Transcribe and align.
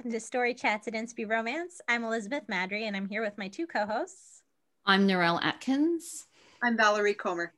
Welcome 0.00 0.12
to 0.12 0.20
Story 0.20 0.54
Chats 0.54 0.88
at 0.88 0.94
Inspy 0.94 1.28
Romance. 1.28 1.78
I'm 1.86 2.04
Elizabeth 2.04 2.44
Maddrey, 2.50 2.84
and 2.84 2.96
I'm 2.96 3.06
here 3.06 3.20
with 3.20 3.36
my 3.36 3.48
two 3.48 3.66
co-hosts. 3.66 4.40
I'm 4.86 5.06
Narelle 5.06 5.44
Atkins. 5.44 6.26
I'm 6.62 6.74
Valerie 6.74 7.12
Comer. 7.12 7.52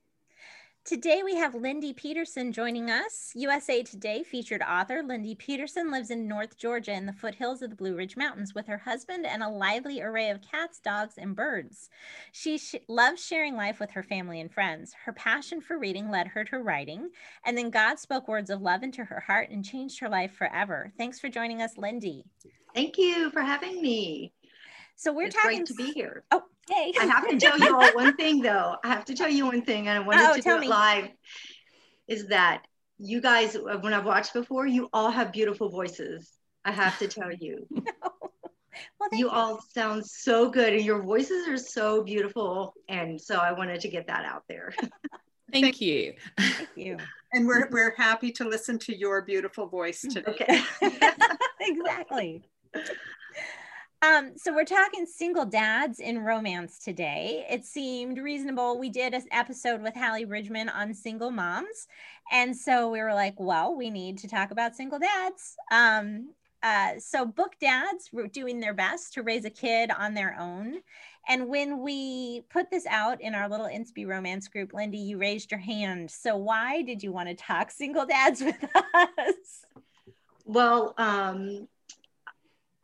Today 0.84 1.22
we 1.22 1.36
have 1.36 1.54
Lindi 1.54 1.92
Peterson 1.92 2.50
joining 2.50 2.90
us. 2.90 3.30
USA 3.36 3.84
Today 3.84 4.24
featured 4.24 4.62
author 4.62 5.00
Lindi 5.00 5.36
Peterson 5.36 5.92
lives 5.92 6.10
in 6.10 6.26
North 6.26 6.58
Georgia 6.58 6.92
in 6.92 7.06
the 7.06 7.12
foothills 7.12 7.62
of 7.62 7.70
the 7.70 7.76
Blue 7.76 7.94
Ridge 7.94 8.16
Mountains 8.16 8.52
with 8.52 8.66
her 8.66 8.78
husband 8.78 9.24
and 9.24 9.44
a 9.44 9.48
lively 9.48 10.02
array 10.02 10.28
of 10.30 10.42
cats, 10.42 10.80
dogs, 10.80 11.14
and 11.18 11.36
birds. 11.36 11.88
She 12.32 12.58
sh- 12.58 12.74
loves 12.88 13.24
sharing 13.24 13.54
life 13.54 13.78
with 13.78 13.92
her 13.92 14.02
family 14.02 14.40
and 14.40 14.52
friends. 14.52 14.92
Her 15.04 15.12
passion 15.12 15.60
for 15.60 15.78
reading 15.78 16.10
led 16.10 16.26
her 16.26 16.42
to 16.46 16.58
writing, 16.58 17.10
and 17.46 17.56
then 17.56 17.70
God 17.70 18.00
spoke 18.00 18.26
words 18.26 18.50
of 18.50 18.60
love 18.60 18.82
into 18.82 19.04
her 19.04 19.20
heart 19.20 19.50
and 19.50 19.64
changed 19.64 20.00
her 20.00 20.08
life 20.08 20.32
forever. 20.32 20.92
Thanks 20.98 21.20
for 21.20 21.28
joining 21.28 21.62
us, 21.62 21.78
Lindi. 21.78 22.24
Thank 22.74 22.98
you 22.98 23.30
for 23.30 23.42
having 23.42 23.80
me. 23.80 24.32
So 24.96 25.12
we're 25.12 25.26
it's 25.26 25.36
talking 25.36 25.58
great 25.58 25.66
to 25.66 25.74
be 25.74 25.90
here. 25.92 26.24
Oh, 26.30 26.42
hey. 26.68 26.92
I 27.00 27.06
have 27.06 27.28
to 27.28 27.36
tell 27.38 27.58
you 27.58 27.74
all 27.76 27.92
one 27.94 28.16
thing 28.16 28.40
though. 28.40 28.76
I 28.84 28.88
have 28.88 29.04
to 29.06 29.14
tell 29.14 29.28
you 29.28 29.46
one 29.46 29.62
thing, 29.62 29.88
and 29.88 29.98
I 29.98 30.06
wanted 30.06 30.28
Oh, 30.30 30.34
to 30.36 30.42
tell 30.42 30.56
do 30.56 30.60
me. 30.60 30.66
it 30.66 30.70
live. 30.70 31.08
Is 32.08 32.26
that 32.28 32.64
you 32.98 33.20
guys, 33.20 33.56
uh, 33.56 33.78
when 33.80 33.92
I've 33.92 34.04
watched 34.04 34.32
before, 34.32 34.66
you 34.66 34.88
all 34.92 35.10
have 35.10 35.32
beautiful 35.32 35.68
voices. 35.70 36.30
I 36.64 36.70
have 36.70 36.98
to 37.00 37.08
tell 37.08 37.32
you, 37.32 37.66
well, 37.70 39.10
thank 39.10 39.18
you 39.20 39.28
all 39.28 39.60
sound 39.74 40.06
so 40.06 40.50
good, 40.50 40.72
and 40.72 40.84
your 40.84 41.02
voices 41.02 41.48
are 41.48 41.56
so 41.56 42.02
beautiful. 42.04 42.74
And 42.88 43.20
so 43.20 43.36
I 43.36 43.52
wanted 43.52 43.80
to 43.80 43.88
get 43.88 44.06
that 44.06 44.24
out 44.24 44.44
there. 44.48 44.72
Thank, 45.52 45.64
Thank 45.66 45.80
you. 45.82 46.14
Thank 46.38 46.68
you. 46.76 46.96
And 47.34 47.46
we're, 47.46 47.68
we're 47.70 47.94
happy 47.94 48.32
to 48.32 48.48
listen 48.48 48.78
to 48.78 48.96
your 48.96 49.20
beautiful 49.20 49.66
voice 49.66 50.00
today. 50.00 50.22
Okay. 50.26 50.62
exactly. 51.60 52.42
Um, 54.02 54.32
so 54.36 54.52
we're 54.52 54.64
talking 54.64 55.06
single 55.06 55.44
dads 55.44 56.00
in 56.00 56.18
romance 56.18 56.80
today. 56.80 57.46
It 57.48 57.64
seemed 57.64 58.18
reasonable. 58.18 58.76
We 58.76 58.90
did 58.90 59.14
an 59.14 59.22
episode 59.30 59.80
with 59.80 59.94
Hallie 59.94 60.24
Bridgman 60.24 60.68
on 60.68 60.92
single 60.92 61.30
moms, 61.30 61.86
and 62.32 62.56
so 62.56 62.90
we 62.90 63.00
were 63.00 63.14
like, 63.14 63.38
well, 63.38 63.76
we 63.76 63.90
need 63.90 64.18
to 64.18 64.28
talk 64.28 64.50
about 64.50 64.74
single 64.74 64.98
dads. 64.98 65.54
Um, 65.70 66.30
uh, 66.64 66.94
so 66.98 67.24
book 67.24 67.52
dads 67.60 68.10
were 68.12 68.26
doing 68.26 68.58
their 68.58 68.74
best 68.74 69.14
to 69.14 69.22
raise 69.22 69.44
a 69.44 69.50
kid 69.50 69.92
on 69.92 70.14
their 70.14 70.36
own. 70.38 70.78
And 71.28 71.48
when 71.48 71.80
we 71.80 72.42
put 72.50 72.70
this 72.70 72.86
out 72.86 73.20
in 73.20 73.34
our 73.36 73.48
little 73.48 73.66
Inspy 73.66 74.06
romance 74.06 74.48
group, 74.48 74.72
Lindi, 74.72 74.98
you 74.98 75.18
raised 75.18 75.52
your 75.52 75.60
hand. 75.60 76.10
So 76.10 76.36
why 76.36 76.82
did 76.82 77.04
you 77.04 77.12
want 77.12 77.28
to 77.28 77.34
talk 77.36 77.70
single 77.70 78.06
dads 78.06 78.40
with 78.40 78.64
us? 78.94 79.64
Well, 80.44 80.94
um, 80.98 81.68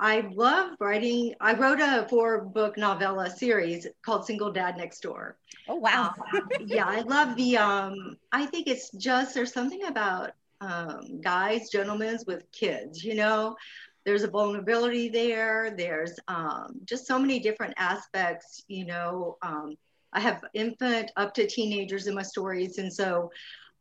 I 0.00 0.20
love 0.32 0.76
writing. 0.78 1.34
I 1.40 1.54
wrote 1.54 1.80
a 1.80 2.06
four 2.08 2.42
book 2.42 2.78
novella 2.78 3.30
series 3.30 3.86
called 4.02 4.24
Single 4.24 4.52
Dad 4.52 4.76
Next 4.76 5.00
Door. 5.00 5.38
Oh 5.68 5.76
wow. 5.76 6.14
Um, 6.34 6.48
yeah, 6.66 6.86
I 6.86 7.00
love 7.00 7.36
the. 7.36 7.56
Um, 7.56 8.16
I 8.32 8.46
think 8.46 8.68
it's 8.68 8.90
just 8.90 9.34
there's 9.34 9.52
something 9.52 9.84
about 9.84 10.32
um, 10.60 11.20
guys, 11.20 11.68
gentlemen 11.70 12.18
with 12.26 12.50
kids. 12.52 13.04
You 13.04 13.14
know, 13.14 13.56
there's 14.04 14.22
a 14.22 14.28
vulnerability 14.28 15.08
there. 15.08 15.74
There's 15.76 16.18
um, 16.28 16.80
just 16.84 17.06
so 17.06 17.18
many 17.18 17.40
different 17.40 17.74
aspects. 17.76 18.64
You 18.68 18.86
know, 18.86 19.36
um, 19.42 19.76
I 20.12 20.20
have 20.20 20.44
infant 20.54 21.10
up 21.16 21.34
to 21.34 21.46
teenagers 21.46 22.06
in 22.06 22.14
my 22.14 22.22
stories, 22.22 22.78
and 22.78 22.92
so 22.92 23.30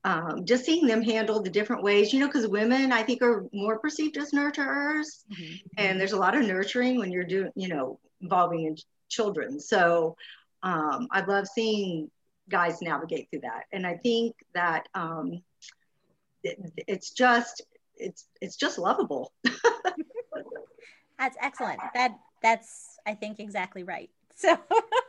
um, 0.04 0.46
just 0.46 0.66
seeing 0.66 0.88
them 0.88 1.02
handle 1.02 1.42
the 1.42 1.50
different 1.50 1.84
ways. 1.84 2.14
You 2.14 2.20
know, 2.20 2.28
because 2.28 2.48
women 2.48 2.92
I 2.92 3.04
think 3.04 3.22
are 3.22 3.46
more 3.54 3.80
perceived 3.80 4.18
as 4.18 4.32
nurturers, 4.32 5.24
and 5.78 6.00
there's 6.00 6.14
a 6.14 6.20
lot 6.20 6.36
of 6.36 6.46
nurturing 6.46 6.98
when 6.98 7.12
you're 7.12 7.24
doing, 7.24 7.52
you 7.56 7.68
know, 7.68 8.00
involving 8.22 8.66
in 8.66 8.76
children. 9.10 9.60
So 9.60 10.16
um, 10.64 11.08
I 11.12 11.22
love 11.26 11.48
seeing 11.48 12.10
guys 12.50 12.82
navigate 12.82 13.30
through 13.30 13.42
that, 13.42 13.64
and 13.72 13.86
I 13.86 13.98
think 13.98 14.36
that 14.54 14.88
um, 14.94 15.42
it, 16.44 16.58
it's 16.88 17.12
just 17.12 17.64
it's 17.96 18.28
it's 18.42 18.56
just 18.56 18.78
lovable. 18.78 19.32
That's 21.20 21.38
excellent. 21.42 21.80
That 21.94 22.18
that's 22.42 23.00
I 23.06 23.16
think 23.16 23.40
exactly 23.40 23.84
right. 23.84 24.10
So 24.36 24.58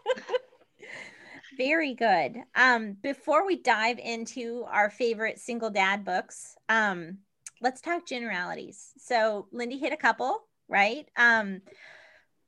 very 1.58 1.92
good. 1.92 2.36
Um, 2.54 2.96
before 3.02 3.44
we 3.44 3.60
dive 3.60 3.98
into 3.98 4.64
our 4.70 4.88
favorite 4.88 5.38
single 5.40 5.70
dad 5.70 6.04
books, 6.04 6.56
um, 6.68 7.18
let's 7.60 7.80
talk 7.80 8.06
generalities. 8.06 8.92
So 8.96 9.48
Lindi 9.52 9.76
hit 9.76 9.92
a 9.92 9.96
couple, 9.96 10.44
right? 10.68 11.06
Um, 11.16 11.60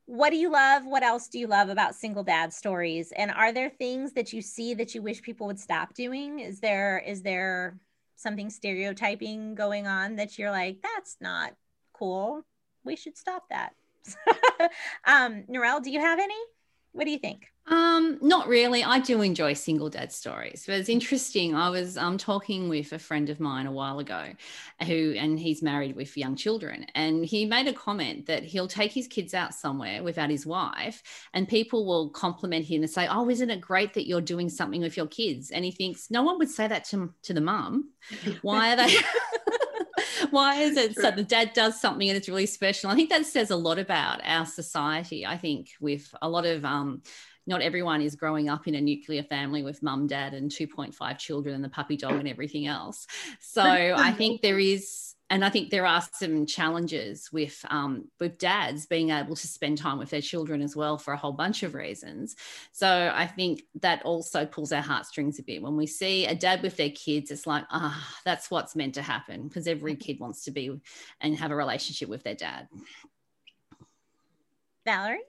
what 0.05 0.31
do 0.31 0.37
you 0.37 0.49
love? 0.49 0.83
What 0.85 1.03
else 1.03 1.27
do 1.27 1.37
you 1.37 1.47
love 1.47 1.69
about 1.69 1.93
single 1.93 2.23
dad 2.23 2.53
stories? 2.53 3.11
And 3.15 3.31
are 3.31 3.51
there 3.51 3.69
things 3.69 4.13
that 4.13 4.33
you 4.33 4.41
see 4.41 4.73
that 4.75 4.95
you 4.95 5.01
wish 5.01 5.21
people 5.21 5.47
would 5.47 5.59
stop 5.59 5.93
doing? 5.93 6.39
Is 6.39 6.59
there 6.59 7.03
is 7.05 7.21
there 7.21 7.77
something 8.15 8.49
stereotyping 8.49 9.55
going 9.55 9.87
on 9.87 10.15
that 10.15 10.39
you're 10.39 10.51
like, 10.51 10.81
that's 10.81 11.17
not 11.19 11.53
cool? 11.93 12.45
We 12.83 12.95
should 12.95 13.17
stop 13.17 13.43
that. 13.49 13.73
um, 15.05 15.43
Narelle, 15.49 15.83
do 15.83 15.91
you 15.91 15.99
have 15.99 16.19
any? 16.19 16.39
What 16.93 17.05
do 17.05 17.11
you 17.11 17.19
think? 17.19 17.50
Um, 17.67 18.17
not 18.21 18.47
really. 18.47 18.83
I 18.83 18.99
do 18.99 19.21
enjoy 19.21 19.53
single 19.53 19.89
dad 19.89 20.11
stories, 20.11 20.63
but 20.65 20.79
it's 20.79 20.89
interesting. 20.89 21.53
I 21.55 21.69
was 21.69 21.95
um 21.95 22.17
talking 22.17 22.69
with 22.69 22.91
a 22.91 22.97
friend 22.99 23.29
of 23.29 23.39
mine 23.39 23.67
a 23.67 23.71
while 23.71 23.99
ago, 23.99 24.29
who 24.87 25.13
and 25.15 25.39
he's 25.39 25.61
married 25.61 25.95
with 25.95 26.17
young 26.17 26.35
children, 26.35 26.87
and 26.95 27.23
he 27.23 27.45
made 27.45 27.67
a 27.67 27.73
comment 27.73 28.25
that 28.25 28.43
he'll 28.43 28.67
take 28.67 28.91
his 28.91 29.07
kids 29.07 29.33
out 29.35 29.53
somewhere 29.53 30.01
without 30.03 30.31
his 30.31 30.45
wife, 30.45 31.03
and 31.33 31.47
people 31.47 31.85
will 31.85 32.09
compliment 32.09 32.65
him 32.65 32.81
and 32.81 32.89
say, 32.89 33.07
"Oh, 33.09 33.29
isn't 33.29 33.49
it 33.51 33.61
great 33.61 33.93
that 33.93 34.07
you're 34.07 34.21
doing 34.21 34.49
something 34.49 34.81
with 34.81 34.97
your 34.97 35.07
kids?" 35.07 35.51
And 35.51 35.63
he 35.63 35.71
thinks 35.71 36.09
no 36.09 36.23
one 36.23 36.39
would 36.39 36.49
say 36.49 36.67
that 36.67 36.83
to 36.85 37.13
to 37.23 37.33
the 37.33 37.41
mum. 37.41 37.91
Why 38.41 38.73
are 38.73 38.75
they? 38.75 38.95
Why 40.31 40.55
is 40.55 40.77
it 40.77 40.95
so 40.97 41.11
the 41.11 41.23
dad 41.23 41.53
does 41.53 41.79
something 41.79 42.07
and 42.09 42.17
it's 42.17 42.29
really 42.29 42.45
special? 42.45 42.89
I 42.89 42.95
think 42.95 43.09
that 43.09 43.25
says 43.25 43.51
a 43.51 43.55
lot 43.55 43.79
about 43.79 44.21
our 44.23 44.45
society. 44.45 45.25
I 45.25 45.37
think 45.37 45.69
with 45.79 46.13
a 46.21 46.29
lot 46.29 46.45
of 46.45 46.65
um, 46.65 47.01
not 47.47 47.61
everyone 47.61 48.01
is 48.01 48.15
growing 48.15 48.49
up 48.49 48.67
in 48.67 48.75
a 48.75 48.81
nuclear 48.81 49.23
family 49.23 49.63
with 49.63 49.81
mum, 49.81 50.07
dad, 50.07 50.33
and 50.33 50.51
2.5 50.51 51.17
children 51.17 51.55
and 51.55 51.63
the 51.63 51.69
puppy 51.69 51.97
dog 51.97 52.13
and 52.13 52.27
everything 52.27 52.67
else. 52.67 53.07
So 53.39 53.63
I 53.63 54.11
think 54.17 54.41
there 54.41 54.59
is, 54.59 55.15
and 55.29 55.43
I 55.43 55.49
think 55.49 55.69
there 55.69 55.85
are 55.85 56.03
some 56.13 56.45
challenges 56.45 57.31
with 57.31 57.63
um, 57.69 58.09
with 58.19 58.37
dads 58.37 58.85
being 58.85 59.09
able 59.09 59.35
to 59.35 59.47
spend 59.47 59.77
time 59.77 59.97
with 59.97 60.09
their 60.09 60.21
children 60.21 60.61
as 60.61 60.75
well 60.75 60.97
for 60.97 61.13
a 61.13 61.17
whole 61.17 61.31
bunch 61.31 61.63
of 61.63 61.73
reasons. 61.73 62.35
So 62.73 63.11
I 63.13 63.27
think 63.27 63.63
that 63.81 64.03
also 64.03 64.45
pulls 64.45 64.71
our 64.71 64.81
heartstrings 64.81 65.39
a 65.39 65.43
bit 65.43 65.61
when 65.61 65.77
we 65.77 65.87
see 65.87 66.25
a 66.25 66.35
dad 66.35 66.61
with 66.61 66.77
their 66.77 66.91
kids. 66.91 67.31
It's 67.31 67.47
like 67.47 67.65
ah, 67.71 68.15
that's 68.23 68.51
what's 68.51 68.75
meant 68.75 68.95
to 68.95 69.01
happen 69.01 69.47
because 69.47 69.67
every 69.67 69.95
kid 69.95 70.19
wants 70.19 70.43
to 70.45 70.51
be 70.51 70.79
and 71.21 71.37
have 71.37 71.51
a 71.51 71.55
relationship 71.55 72.09
with 72.09 72.23
their 72.23 72.35
dad. 72.35 72.67
Valerie? 74.85 75.19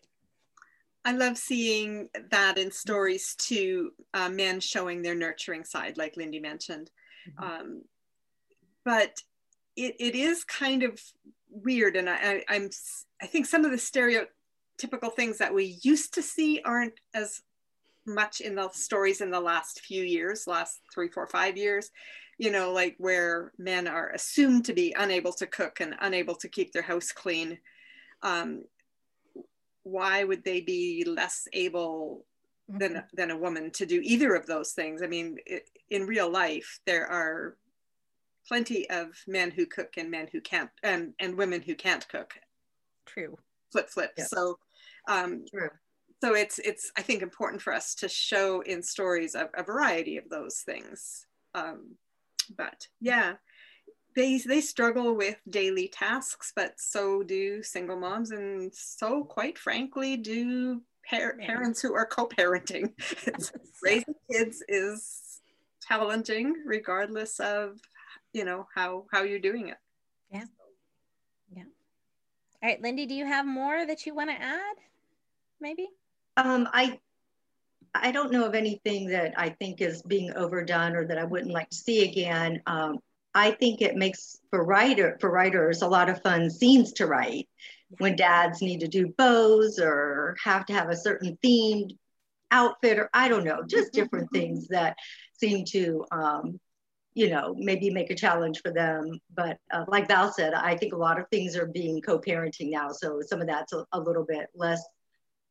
I 1.04 1.12
love 1.12 1.36
seeing 1.36 2.08
that 2.30 2.58
in 2.58 2.70
stories 2.70 3.34
too, 3.34 3.92
uh, 4.14 4.28
men 4.28 4.60
showing 4.60 5.02
their 5.02 5.16
nurturing 5.16 5.64
side, 5.64 5.98
like 5.98 6.16
Lindi 6.16 6.38
mentioned. 6.38 6.90
Um, 7.38 7.82
but 8.84 9.20
it, 9.76 9.96
it 9.98 10.14
is 10.14 10.44
kind 10.44 10.82
of 10.82 11.00
weird, 11.50 11.96
and 11.96 12.08
I, 12.08 12.14
I, 12.14 12.44
I'm 12.48 12.70
I 13.21 13.27
think 13.27 13.47
some 13.47 13.65
of 13.65 13.71
the 13.71 13.77
stereotypical 13.77 15.15
things 15.15 15.38
that 15.38 15.54
we 15.54 15.78
used 15.82 16.15
to 16.15 16.22
see 16.22 16.60
aren't 16.65 16.98
as 17.15 17.42
much 18.06 18.41
in 18.41 18.54
the 18.54 18.68
stories 18.71 19.21
in 19.21 19.30
the 19.30 19.41
last 19.41 19.80
few 19.80 20.03
years, 20.03 20.47
last 20.47 20.80
three, 20.92 21.09
four, 21.09 21.27
five 21.27 21.56
years. 21.56 21.91
You 22.38 22.50
know, 22.50 22.72
like 22.72 22.97
where 22.98 23.53
men 23.59 23.86
are 23.86 24.10
assumed 24.10 24.65
to 24.65 24.72
be 24.72 24.94
unable 24.98 25.32
to 25.34 25.47
cook 25.47 25.80
and 25.80 25.94
unable 26.00 26.34
to 26.36 26.48
keep 26.48 26.72
their 26.72 26.82
house 26.82 27.12
clean. 27.12 27.59
Um, 28.22 28.65
why 29.82 30.24
would 30.24 30.44
they 30.44 30.60
be 30.60 31.04
less 31.06 31.48
able 31.52 32.24
than 32.68 33.02
than 33.12 33.30
a 33.30 33.36
woman 33.36 33.70
to 33.72 33.86
do 33.86 34.00
either 34.02 34.34
of 34.34 34.46
those 34.46 34.72
things? 34.72 35.02
I 35.02 35.06
mean, 35.06 35.38
it, 35.46 35.68
in 35.90 36.06
real 36.06 36.30
life, 36.30 36.80
there 36.86 37.06
are 37.06 37.56
plenty 38.46 38.88
of 38.90 39.08
men 39.26 39.50
who 39.50 39.66
cook 39.66 39.94
and 39.96 40.10
men 40.10 40.28
who 40.32 40.40
can't, 40.40 40.70
and 40.82 41.14
and 41.18 41.36
women 41.36 41.62
who 41.62 41.74
can't 41.74 42.08
cook. 42.08 42.34
True. 43.06 43.36
Flip 43.70 43.88
flip. 43.88 44.12
Yes. 44.16 44.30
So, 44.30 44.58
um, 45.08 45.44
True. 45.50 45.70
so 46.22 46.34
it's 46.34 46.58
it's 46.58 46.92
I 46.96 47.02
think 47.02 47.22
important 47.22 47.62
for 47.62 47.72
us 47.72 47.94
to 47.96 48.08
show 48.08 48.60
in 48.60 48.82
stories 48.82 49.34
a, 49.34 49.48
a 49.54 49.62
variety 49.62 50.16
of 50.16 50.28
those 50.28 50.58
things. 50.58 51.26
Um, 51.54 51.96
but 52.56 52.86
yeah, 53.00 53.34
they 54.14 54.38
they 54.38 54.60
struggle 54.60 55.14
with 55.14 55.36
daily 55.48 55.88
tasks, 55.88 56.53
but 56.54 56.78
so 56.78 57.22
do 57.22 57.62
single 57.62 57.98
moms, 57.98 58.30
and 58.30 58.72
so 58.74 59.24
quite 59.24 59.59
frankly 59.59 60.16
do 60.16 60.82
par- 61.09 61.36
parents 61.41 61.80
who 61.80 61.94
are 61.94 62.06
co-parenting. 62.06 62.92
Raising 63.82 64.14
kids 64.30 64.62
is 64.68 65.41
challenging, 65.86 66.54
regardless 66.64 67.41
of 67.41 67.78
you 68.32 68.44
know 68.44 68.66
how 68.74 69.06
how 69.12 69.22
you're 69.22 69.38
doing 69.38 69.68
it. 69.68 69.78
Yeah. 70.30 70.44
Yeah. 71.54 71.65
All 72.62 72.68
right, 72.68 72.82
Lindi, 72.82 73.06
do 73.06 73.15
you 73.15 73.26
have 73.26 73.47
more 73.47 73.86
that 73.86 74.06
you 74.06 74.15
want 74.15 74.30
to 74.30 74.41
add? 74.41 74.76
Maybe. 75.60 75.88
Um, 76.36 76.68
I 76.72 76.98
I 77.94 78.10
don't 78.10 78.32
know 78.32 78.47
of 78.47 78.54
anything 78.54 79.08
that 79.08 79.34
I 79.36 79.50
think 79.50 79.80
is 79.80 80.03
being 80.03 80.32
overdone 80.34 80.97
or 80.97 81.06
that 81.06 81.18
I 81.18 81.24
wouldn't 81.24 81.53
like 81.53 81.68
to 81.70 81.76
see 81.76 82.08
again. 82.08 82.62
Um, 82.66 82.98
I 83.34 83.52
think 83.52 83.80
it 83.80 83.96
makes 83.96 84.38
for 84.50 84.64
writer 84.64 85.16
for 85.20 85.30
writers 85.30 85.82
a 85.82 85.88
lot 85.88 86.08
of 86.08 86.22
fun 86.22 86.50
scenes 86.50 86.92
to 86.94 87.06
write 87.06 87.48
when 87.98 88.16
dads 88.16 88.62
need 88.62 88.80
to 88.80 88.88
do 88.88 89.14
bows 89.18 89.78
or 89.78 90.36
have 90.42 90.66
to 90.66 90.72
have 90.72 90.88
a 90.88 90.96
certain 90.96 91.38
themed 91.44 91.96
outfit 92.50 92.98
or 92.98 93.08
I 93.14 93.28
don't 93.28 93.44
know, 93.44 93.62
just 93.66 93.92
different 93.92 94.30
things 94.32 94.68
that 94.68 94.96
seem 95.34 95.64
to 95.66 96.04
um, 96.10 96.60
you 97.14 97.28
know, 97.28 97.54
maybe 97.58 97.90
make 97.90 98.10
a 98.10 98.14
challenge 98.14 98.60
for 98.62 98.72
them. 98.72 99.20
But 99.34 99.58
uh, 99.70 99.84
like 99.88 100.08
Val 100.08 100.32
said, 100.32 100.54
I 100.54 100.76
think 100.76 100.94
a 100.94 100.96
lot 100.96 101.20
of 101.20 101.26
things 101.28 101.56
are 101.56 101.66
being 101.66 102.00
co-parenting 102.00 102.70
now. 102.70 102.90
So 102.90 103.20
some 103.20 103.42
of 103.42 103.46
that's 103.46 103.74
a, 103.74 103.84
a 103.92 104.00
little 104.00 104.24
bit 104.24 104.48
less 104.54 104.82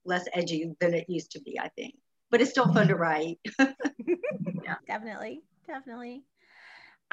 less 0.03 0.25
edgy 0.33 0.71
than 0.79 0.95
it 0.95 1.05
used 1.07 1.31
to 1.31 1.41
be, 1.41 1.59
I 1.59 1.69
think 1.69 1.93
but 2.31 2.41
it's 2.41 2.49
still 2.49 2.73
fun 2.73 2.87
to 2.87 2.95
write. 2.95 3.37
yeah, 3.59 4.75
definitely, 4.87 5.43
definitely. 5.67 6.23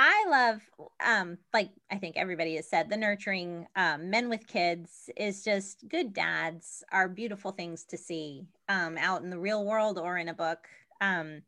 I 0.00 0.24
love, 0.28 0.60
um, 1.04 1.38
like 1.52 1.70
I 1.90 1.96
think 1.96 2.16
everybody 2.16 2.54
has 2.54 2.70
said, 2.70 2.88
the 2.88 2.96
nurturing 2.96 3.66
um, 3.74 4.10
men 4.10 4.28
with 4.28 4.46
kids 4.46 5.10
is 5.16 5.42
just 5.42 5.88
good 5.88 6.14
dads 6.14 6.84
are 6.92 7.08
beautiful 7.08 7.50
things 7.50 7.84
to 7.86 7.98
see 7.98 8.46
um, 8.68 8.96
out 8.96 9.22
in 9.22 9.30
the 9.30 9.40
real 9.40 9.64
world 9.64 9.98
or 9.98 10.16
in 10.16 10.28
a 10.28 10.34
book. 10.34 10.68
Um, 11.00 11.42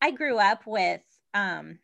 I 0.00 0.10
grew 0.10 0.38
up 0.38 0.66
with, 0.66 1.00
um, 1.32 1.78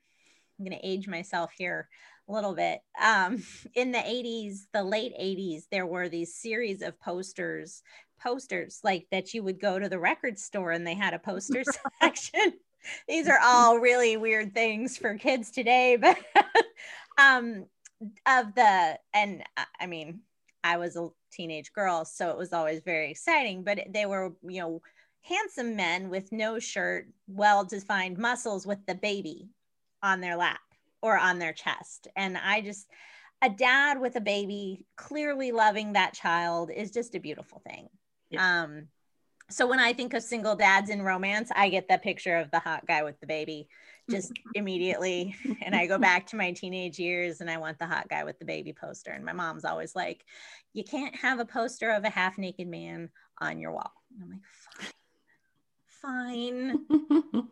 I'm 0.58 0.64
going 0.64 0.76
to 0.76 0.86
age 0.86 1.06
myself 1.06 1.52
here 1.56 1.88
a 2.28 2.32
little 2.32 2.54
bit. 2.54 2.80
Um, 3.00 3.44
in 3.74 3.92
the 3.92 3.98
80s, 3.98 4.62
the 4.72 4.82
late 4.82 5.12
80s, 5.16 5.68
there 5.70 5.86
were 5.86 6.08
these 6.08 6.34
series 6.34 6.82
of 6.82 7.00
posters 7.00 7.82
posters 8.20 8.80
like 8.82 9.06
that 9.12 9.32
you 9.32 9.44
would 9.44 9.60
go 9.60 9.78
to 9.78 9.88
the 9.88 9.98
record 9.98 10.36
store 10.36 10.72
and 10.72 10.84
they 10.84 10.94
had 10.94 11.14
a 11.14 11.20
poster 11.20 11.62
section 12.02 12.52
these 13.06 13.28
are 13.28 13.38
all 13.42 13.78
really 13.78 14.16
weird 14.16 14.54
things 14.54 14.96
for 14.96 15.14
kids 15.16 15.50
today 15.50 15.96
but 16.00 16.18
um 17.18 17.66
of 18.26 18.54
the 18.54 18.98
and 19.14 19.42
i 19.80 19.86
mean 19.86 20.20
i 20.64 20.76
was 20.76 20.96
a 20.96 21.08
teenage 21.32 21.72
girl 21.72 22.04
so 22.04 22.30
it 22.30 22.36
was 22.36 22.52
always 22.52 22.80
very 22.82 23.10
exciting 23.10 23.62
but 23.62 23.78
they 23.90 24.06
were 24.06 24.32
you 24.42 24.60
know 24.60 24.82
handsome 25.22 25.76
men 25.76 26.08
with 26.08 26.30
no 26.32 26.58
shirt 26.58 27.06
well 27.26 27.64
defined 27.64 28.16
muscles 28.18 28.66
with 28.66 28.84
the 28.86 28.94
baby 28.94 29.48
on 30.02 30.20
their 30.20 30.36
lap 30.36 30.60
or 31.02 31.18
on 31.18 31.38
their 31.38 31.52
chest 31.52 32.08
and 32.16 32.38
i 32.38 32.60
just 32.60 32.86
a 33.42 33.50
dad 33.50 34.00
with 34.00 34.16
a 34.16 34.20
baby 34.20 34.84
clearly 34.96 35.52
loving 35.52 35.92
that 35.92 36.14
child 36.14 36.70
is 36.74 36.90
just 36.90 37.14
a 37.14 37.20
beautiful 37.20 37.60
thing 37.68 37.88
yeah. 38.30 38.62
Um, 38.62 38.88
so 39.50 39.66
when 39.66 39.80
I 39.80 39.92
think 39.92 40.14
of 40.14 40.22
single 40.22 40.54
dads 40.54 40.90
in 40.90 41.02
romance, 41.02 41.50
I 41.54 41.70
get 41.70 41.88
that 41.88 42.02
picture 42.02 42.36
of 42.36 42.50
the 42.50 42.58
hot 42.58 42.86
guy 42.86 43.02
with 43.02 43.18
the 43.20 43.26
baby 43.26 43.68
just 44.10 44.32
immediately. 44.54 45.34
And 45.62 45.74
I 45.74 45.86
go 45.86 45.98
back 45.98 46.26
to 46.28 46.36
my 46.36 46.52
teenage 46.52 46.98
years 46.98 47.40
and 47.40 47.50
I 47.50 47.56
want 47.56 47.78
the 47.78 47.86
hot 47.86 48.08
guy 48.08 48.24
with 48.24 48.38
the 48.38 48.44
baby 48.44 48.72
poster. 48.72 49.10
And 49.10 49.24
my 49.24 49.32
mom's 49.32 49.64
always 49.64 49.96
like, 49.96 50.24
you 50.74 50.84
can't 50.84 51.16
have 51.16 51.38
a 51.38 51.46
poster 51.46 51.90
of 51.90 52.04
a 52.04 52.10
half 52.10 52.36
naked 52.36 52.68
man 52.68 53.08
on 53.40 53.58
your 53.58 53.72
wall. 53.72 53.92
And 54.14 54.22
I'm 54.22 54.30
like, 54.30 54.40
fine, 55.86 56.86
fine. 56.88 57.48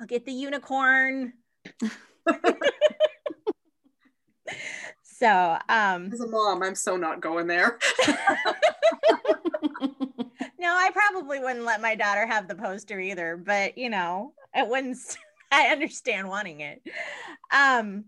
I'll 0.00 0.06
get 0.06 0.26
the 0.26 0.32
unicorn. 0.32 1.32
so, 5.02 5.58
um, 5.68 6.12
as 6.12 6.20
a 6.20 6.28
mom, 6.28 6.62
I'm 6.62 6.74
so 6.74 6.96
not 6.96 7.20
going 7.20 7.46
there. 7.46 7.78
No, 10.60 10.76
I 10.76 10.90
probably 10.90 11.38
wouldn't 11.38 11.64
let 11.64 11.80
my 11.80 11.94
daughter 11.94 12.26
have 12.26 12.46
the 12.46 12.54
poster 12.54 13.00
either, 13.00 13.38
but 13.38 13.78
you 13.78 13.88
know, 13.88 14.34
it 14.54 14.68
wouldn't 14.68 14.98
I 15.50 15.68
understand 15.68 16.28
wanting 16.28 16.60
it. 16.60 16.82
Um 17.50 18.04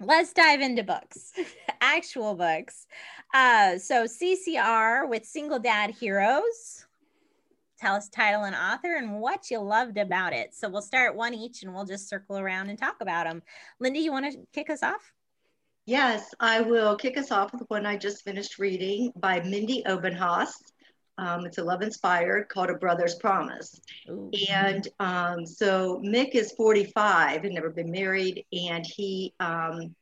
let's 0.00 0.32
dive 0.32 0.60
into 0.60 0.82
books, 0.82 1.32
actual 1.80 2.34
books. 2.34 2.88
Uh 3.32 3.78
so 3.78 4.04
CCR 4.04 5.08
with 5.08 5.24
Single 5.24 5.60
Dad 5.60 5.90
Heroes. 5.90 6.86
Tell 7.78 7.94
us 7.94 8.08
title 8.08 8.42
and 8.42 8.56
author 8.56 8.96
and 8.96 9.20
what 9.20 9.48
you 9.48 9.60
loved 9.60 9.96
about 9.96 10.32
it. 10.32 10.52
So 10.56 10.68
we'll 10.68 10.82
start 10.82 11.14
one 11.14 11.34
each 11.34 11.62
and 11.62 11.72
we'll 11.72 11.84
just 11.84 12.08
circle 12.08 12.36
around 12.36 12.68
and 12.68 12.78
talk 12.80 12.96
about 13.00 13.26
them. 13.26 13.42
Lindi, 13.78 14.00
you 14.00 14.10
want 14.10 14.32
to 14.32 14.40
kick 14.52 14.70
us 14.70 14.82
off? 14.82 15.12
Yes, 15.86 16.34
I 16.40 16.62
will 16.62 16.96
kick 16.96 17.16
us 17.16 17.30
off 17.30 17.52
with 17.52 17.62
one 17.68 17.86
I 17.86 17.96
just 17.96 18.24
finished 18.24 18.58
reading 18.58 19.12
by 19.16 19.40
Mindy 19.40 19.84
Obenhaus. 19.86 20.50
Um, 21.18 21.44
it's 21.44 21.58
a 21.58 21.64
love 21.64 21.82
inspired 21.82 22.48
called 22.48 22.70
A 22.70 22.74
Brother's 22.74 23.14
Promise. 23.16 23.80
Ooh. 24.08 24.30
And 24.48 24.88
um, 25.00 25.44
so 25.44 26.00
Mick 26.04 26.34
is 26.34 26.52
45 26.52 27.44
and 27.44 27.54
never 27.54 27.70
been 27.70 27.90
married, 27.90 28.46
and 28.52 28.86
he 28.86 29.34
um, 29.38 29.94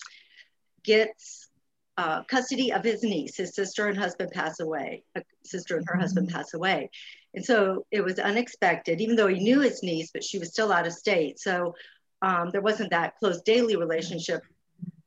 gets 0.84 1.48
uh, 1.96 2.22
custody 2.24 2.72
of 2.72 2.84
his 2.84 3.02
niece. 3.02 3.36
His 3.36 3.54
sister 3.54 3.88
and 3.88 3.98
husband 3.98 4.30
pass 4.32 4.60
away. 4.60 5.02
A 5.16 5.22
sister 5.44 5.76
and 5.76 5.84
her 5.88 5.94
mm-hmm. 5.94 6.02
husband 6.02 6.28
pass 6.28 6.54
away. 6.54 6.90
And 7.34 7.44
so 7.44 7.84
it 7.90 8.02
was 8.02 8.18
unexpected, 8.18 9.00
even 9.00 9.16
though 9.16 9.26
he 9.26 9.40
knew 9.40 9.60
his 9.60 9.82
niece, 9.82 10.10
but 10.12 10.24
she 10.24 10.38
was 10.38 10.50
still 10.50 10.72
out 10.72 10.86
of 10.86 10.92
state. 10.92 11.40
So 11.40 11.74
um, 12.22 12.50
there 12.52 12.60
wasn't 12.60 12.90
that 12.90 13.16
close 13.18 13.42
daily 13.42 13.76
relationship, 13.76 14.42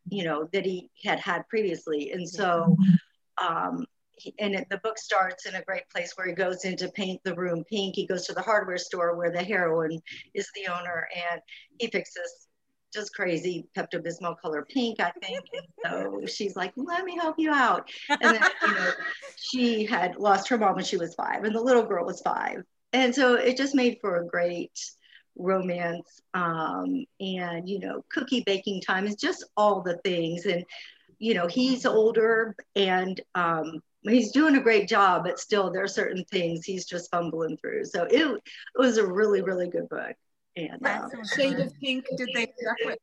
you 0.09 0.25
know, 0.25 0.50
that 0.51 0.65
he 0.65 0.89
had 1.03 1.19
had 1.19 1.48
previously. 1.48 2.12
And 2.12 2.27
so 2.27 2.75
and 4.39 4.55
it, 4.55 4.67
the 4.69 4.77
book 4.79 4.97
starts 4.97 5.45
in 5.45 5.55
a 5.55 5.63
great 5.63 5.89
place 5.89 6.13
where 6.15 6.27
he 6.27 6.33
goes 6.33 6.65
in 6.65 6.75
to 6.77 6.89
paint 6.89 7.21
the 7.23 7.35
room 7.35 7.63
pink. 7.69 7.95
He 7.95 8.05
goes 8.05 8.25
to 8.27 8.33
the 8.33 8.41
hardware 8.41 8.77
store 8.77 9.15
where 9.15 9.31
the 9.31 9.43
heroine 9.43 10.01
is 10.33 10.49
the 10.55 10.71
owner, 10.71 11.07
and 11.31 11.41
he 11.79 11.87
picks 11.87 12.13
this 12.13 12.47
just 12.93 13.13
crazy 13.15 13.65
Pepto 13.75 14.03
Bismol 14.03 14.37
color 14.39 14.65
pink, 14.69 14.99
I 14.99 15.11
think. 15.23 15.45
And 15.53 15.67
so 15.85 16.25
she's 16.25 16.55
like, 16.55 16.73
"Let 16.75 17.05
me 17.05 17.15
help 17.15 17.35
you 17.37 17.51
out." 17.51 17.89
And 18.09 18.35
then 18.35 18.43
you 18.67 18.73
know, 18.73 18.91
she 19.37 19.85
had 19.85 20.17
lost 20.17 20.50
her 20.50 20.57
mom 20.57 20.75
when 20.75 20.86
she 20.86 20.97
was 20.97 21.15
five, 21.15 21.43
and 21.43 21.55
the 21.55 21.62
little 21.62 21.83
girl 21.83 22.05
was 22.05 22.21
five, 22.21 22.63
and 22.93 23.13
so 23.13 23.36
it 23.36 23.57
just 23.57 23.75
made 23.75 23.97
for 24.01 24.17
a 24.17 24.27
great 24.27 24.77
romance 25.38 26.21
um, 26.33 27.05
and 27.19 27.67
you 27.67 27.79
know 27.79 28.03
cookie 28.12 28.43
baking 28.45 28.81
time 28.81 29.07
is 29.07 29.15
just 29.15 29.45
all 29.55 29.81
the 29.81 29.97
things 30.03 30.45
and 30.45 30.65
you 31.19 31.33
know 31.33 31.47
he's 31.47 31.86
older 31.86 32.55
and 32.75 33.21
um, 33.36 33.81
he's 34.03 34.31
doing 34.31 34.55
a 34.55 34.62
great 34.62 34.88
job, 34.88 35.24
but 35.25 35.39
still 35.39 35.72
there 35.72 35.84
are 35.84 35.88
certain 35.88 36.24
things 36.25 36.65
he's 36.65 36.86
just 36.86 37.12
fumbling 37.12 37.58
through. 37.58 37.86
So 37.86 38.03
it, 38.03 38.22
it 38.22 38.41
was 38.75 38.98
a 38.98 39.05
really, 39.05 39.41
really 39.41 39.70
good 39.70 39.89
book. 39.89 40.15
And 40.55 40.86
um, 40.86 41.10
shade 41.36 41.60
of 41.60 41.74
pink 41.79 42.05
did 42.17 42.29
they 42.34 42.48
with? 42.86 42.98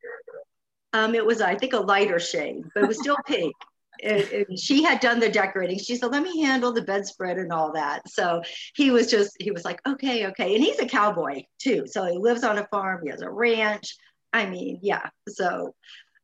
Um, 0.93 1.15
it 1.15 1.25
was, 1.25 1.41
I 1.41 1.55
think, 1.55 1.73
a 1.73 1.79
lighter 1.79 2.19
shade, 2.19 2.65
but 2.75 2.85
it 2.85 2.89
was 2.89 2.99
still 2.99 3.17
pink. 3.27 3.55
And, 4.01 4.23
and, 4.31 4.57
she 4.57 4.85
had 4.85 5.01
done 5.01 5.19
the 5.19 5.29
decorating. 5.29 5.77
She 5.77 5.97
said, 5.97 6.13
"Let 6.13 6.23
me 6.23 6.43
handle 6.43 6.71
the 6.71 6.83
bedspread 6.83 7.37
and 7.37 7.53
all 7.53 7.73
that." 7.73 8.09
So 8.09 8.43
he 8.77 8.93
was 8.93 9.11
just, 9.11 9.33
he 9.41 9.51
was 9.51 9.65
like, 9.65 9.81
"Okay, 9.89 10.29
okay." 10.29 10.55
And 10.55 10.63
he's 10.63 10.79
a 10.79 10.87
cowboy 10.87 11.43
too, 11.59 11.85
so 11.85 12.05
he 12.05 12.17
lives 12.17 12.45
on 12.45 12.59
a 12.59 12.69
farm. 12.69 13.01
He 13.03 13.11
has 13.11 13.23
a 13.23 13.29
ranch. 13.29 13.97
I 14.33 14.47
mean, 14.47 14.79
yeah. 14.83 15.09
So 15.29 15.75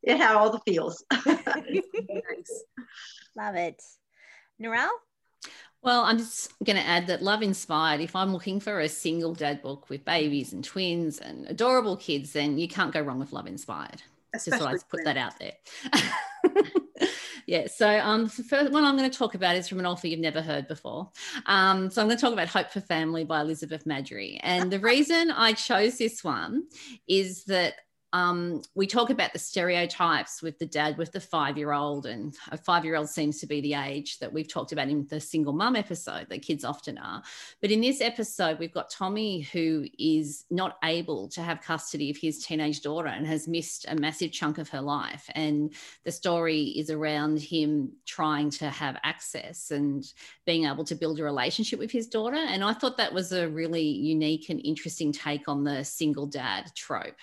it 0.05 0.19
had 0.19 0.37
all 0.37 0.51
the 0.51 0.61
feels. 0.61 1.05
nice. 1.27 2.65
Love 3.37 3.57
it. 3.57 3.83
Narelle? 4.63 4.91
Well, 5.83 6.05
I'm 6.05 6.17
just 6.17 6.51
going 6.65 6.79
to 6.79 6.87
add 6.87 7.09
that 7.09 7.23
Love 7.23 7.43
Inspired, 7.43 8.01
if 8.01 8.17
I'm 8.17 8.33
looking 8.33 8.59
for 8.59 8.81
a 8.81 8.89
single 8.89 9.35
dad 9.35 9.61
book 9.61 9.91
with 9.91 10.05
babies 10.05 10.55
and 10.55 10.65
twins 10.65 11.19
and 11.19 11.47
adorable 11.47 11.99
kids, 11.99 12.33
then 12.33 12.59
you 12.59 12.69
can't 12.69 12.91
go 12.93 13.03
wrong 13.03 13.19
with 13.19 13.33
Love 13.33 13.47
Inspired. 13.47 14.03
Especially 14.35 14.59
just 14.59 14.63
thought 14.63 14.75
I'd 14.75 14.89
put 14.89 15.05
that 15.05 15.17
out 15.19 15.35
there. 15.39 15.53
yeah, 17.47 17.67
so 17.67 17.99
um, 17.99 18.25
the 18.25 18.43
first 18.43 18.73
one 18.73 18.83
I'm 18.83 18.97
going 18.97 19.11
to 19.11 19.17
talk 19.17 19.35
about 19.35 19.57
is 19.57 19.69
from 19.69 19.79
an 19.79 19.87
author 19.87 20.09
you've 20.09 20.21
never 20.21 20.41
heard 20.41 20.67
before. 20.69 21.11
Um, 21.45 21.91
so 21.91 22.01
I'm 22.01 22.09
going 22.09 22.17
to 22.17 22.21
talk 22.21 22.33
about 22.33 22.49
Hope 22.49 22.71
for 22.71 22.81
Family 22.81 23.25
by 23.25 23.43
Elizabeth 23.43 23.85
Maddrey. 23.85 24.41
And 24.43 24.73
the 24.73 24.81
reason 24.81 25.31
I 25.31 25.53
chose 25.53 25.99
this 25.99 26.25
one 26.25 26.65
is 27.07 27.45
that 27.45 27.75
um, 28.15 28.63
we 28.77 28.87
talk 28.87 29.11
about 29.11 29.33
the 29.33 29.41
stereotypes 29.41 30.41
with 30.41 30.61
the 30.61 30.67
dad 30.67 30.97
with 30.97 31.11
the 31.11 31.19
five 31.19 31.59
year 31.59 31.73
old, 31.73 32.07
and 32.07 32.33
a 32.53 32.57
five 32.57 32.85
year 32.85 32.95
old 32.95 33.09
seems 33.09 33.41
to 33.41 33.47
be 33.47 33.61
the 33.61 33.75
age 33.75 34.21
that 34.21 34.33
we've 34.33 34.47
talked 34.47 34.71
about 34.71 34.89
in 34.89 35.05
the 35.11 35.19
single 35.19 35.53
mum 35.53 35.75
episode 35.75 36.29
that 36.29 36.43
kids 36.43 36.65
often 36.65 36.97
are. 36.97 37.25
But 37.61 37.73
in 37.73 37.81
this 37.81 38.01
episode, 38.01 38.61
we've 38.61 38.73
got 38.73 38.89
Tommy 38.89 39.41
who 39.41 39.87
is 39.99 40.45
not 40.49 40.79
able 40.85 41.27
to 41.31 41.43
have 41.43 41.61
custody 41.61 42.09
of 42.09 42.17
his 42.17 42.47
teenage 42.47 42.83
daughter 42.83 43.09
and 43.09 43.27
has 43.27 43.49
missed 43.49 43.85
a 43.89 43.97
massive 43.97 44.31
chunk 44.31 44.59
of 44.59 44.69
her 44.69 44.81
life. 44.81 45.29
And 45.35 45.75
the 46.05 46.13
story 46.13 46.63
is 46.63 46.91
around 46.91 47.41
him 47.41 47.95
trying 48.07 48.51
to 48.51 48.71
have 48.71 48.97
access 49.03 49.73
and 49.73 50.05
being 50.47 50.67
able 50.67 50.85
to 50.85 50.95
build 50.95 51.19
a 51.19 51.25
relationship 51.25 51.81
with 51.81 51.91
his 51.91 52.07
daughter. 52.07 52.37
And 52.37 52.63
I 52.63 52.75
thought 52.75 52.97
that 52.99 53.13
was 53.13 53.33
a 53.33 53.49
really 53.49 53.83
unique 53.83 54.51
and 54.51 54.65
interesting 54.65 55.11
take 55.11 55.49
on 55.49 55.65
the 55.65 55.83
single 55.85 56.27
dad 56.27 56.71
trope. 56.77 57.17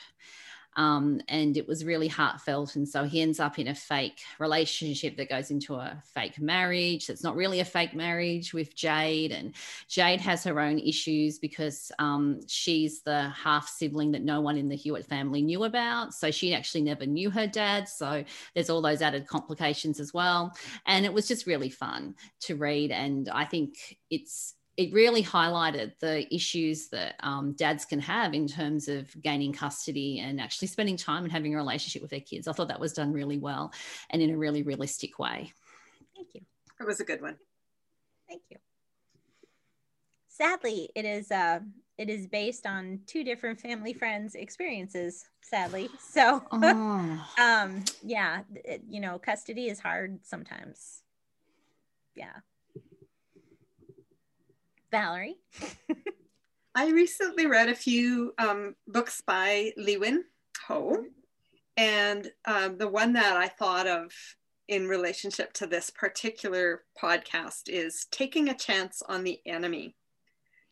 Um, 0.78 1.22
and 1.28 1.58
it 1.58 1.68
was 1.68 1.84
really 1.84 2.08
heartfelt. 2.08 2.76
And 2.76 2.88
so 2.88 3.04
he 3.04 3.22
ends 3.22 3.40
up 3.40 3.60
in 3.60 3.68
a 3.68 3.76
fake 3.76 4.22
relationship 4.40 5.18
that 5.18 5.30
goes 5.30 5.52
into 5.52 5.76
a 5.76 6.02
fake 6.14 6.40
marriage. 6.40 7.08
That's 7.08 7.24
not 7.24 7.36
really 7.36 7.60
a 7.60 7.66
fake 7.66 7.94
marriage 7.94 8.54
with 8.54 8.76
Jade. 8.76 9.32
And 9.32 9.54
Jade 9.90 10.22
has 10.22 10.44
her 10.46 10.60
own 10.60 10.80
issues 10.80 11.40
because 11.40 11.92
um, 12.00 12.40
she's 12.48 13.02
the 13.02 13.30
half 13.30 13.68
sibling 13.68 14.12
that 14.12 14.24
no 14.24 14.42
one 14.42 14.58
in 14.58 14.70
the 14.70 14.76
Hewitt 14.76 15.06
family 15.06 15.42
knew 15.42 15.66
about. 15.66 16.14
So 16.14 16.32
she 16.32 16.54
actually 16.54 16.82
never 16.82 17.06
knew 17.06 17.30
her 17.32 17.48
dad. 17.48 17.90
So 17.90 18.24
there's 18.54 18.70
all 18.70 18.82
those 18.82 19.02
added 19.02 19.28
complications 19.28 20.00
as 20.00 20.14
well. 20.14 20.56
And 20.86 21.06
it 21.06 21.14
was 21.14 21.28
just 21.28 21.48
really 21.48 21.70
fun 21.70 22.16
to 22.42 22.56
read. 22.56 22.92
And 22.92 23.30
I 23.30 23.46
think 23.46 23.98
it's 24.10 24.56
it 24.78 24.94
really 24.94 25.24
highlighted 25.24 25.92
the 26.00 26.34
issues 26.34 26.88
that 26.90 27.16
um, 27.20 27.54
dads 27.54 27.86
can 27.86 28.00
have 28.00 28.34
in 28.34 28.48
terms 28.48 28.88
of 28.88 29.10
gaining 29.22 29.52
custody 29.52 30.20
and 30.20 30.40
actually 30.40 30.68
spending 30.70 30.98
time 30.98 31.24
and 31.24 31.32
having 31.32 31.54
a 31.54 31.58
relationship 31.58 32.02
with 32.02 32.12
their 32.12 32.22
kids. 32.22 32.48
I 32.48 32.54
thought 32.54 32.70
that 32.70 32.80
was 32.80 32.94
done 32.94 33.12
really 33.12 33.38
well 33.38 33.74
and 34.10 34.22
in 34.22 34.32
a 34.32 34.38
really 34.38 34.64
realistic 34.64 35.20
way. 35.20 35.52
Thank 36.16 36.30
you. 36.34 36.42
It 36.80 36.88
was 36.88 37.00
a 37.00 37.04
good 37.04 37.22
one. 37.22 37.38
Thank 38.30 38.44
you. 38.50 38.58
Sadly, 40.30 40.90
it 40.96 41.06
is 41.06 41.30
uh, 41.30 41.60
it 41.98 42.10
is 42.10 42.26
based 42.26 42.66
on 42.66 43.02
two 43.06 43.24
different 43.24 43.60
family 43.60 43.94
friends' 43.94 44.34
experiences. 44.34 45.26
Sadly, 45.42 45.90
so 46.00 46.42
oh. 46.52 47.28
um, 47.40 47.84
yeah, 48.02 48.42
it, 48.56 48.82
you 48.90 49.02
know, 49.02 49.20
custody 49.20 49.68
is 49.68 49.80
hard 49.80 50.20
sometimes. 50.24 51.04
Yeah. 52.16 52.38
Valerie. 54.92 55.38
I 56.76 56.90
recently 56.92 57.48
read 57.48 57.70
a 57.70 57.76
few 57.76 58.34
um, 58.38 58.76
books 58.88 59.22
by 59.26 59.72
Liwen 59.80 60.20
Ho, 60.68 61.06
and 61.78 62.30
um, 62.46 62.78
the 62.78 62.88
one 62.88 63.14
that 63.14 63.38
I 63.38 63.48
thought 63.48 63.88
of 63.88 64.12
in 64.68 64.88
relationship 64.88 65.52
to 65.54 65.68
this 65.68 65.90
particular 65.90 66.84
podcast 67.02 67.64
is 67.68 68.06
Taking 68.12 68.50
a 68.50 68.58
Chance 68.58 69.02
on 69.08 69.24
the 69.24 69.40
Enemy. 69.46 69.96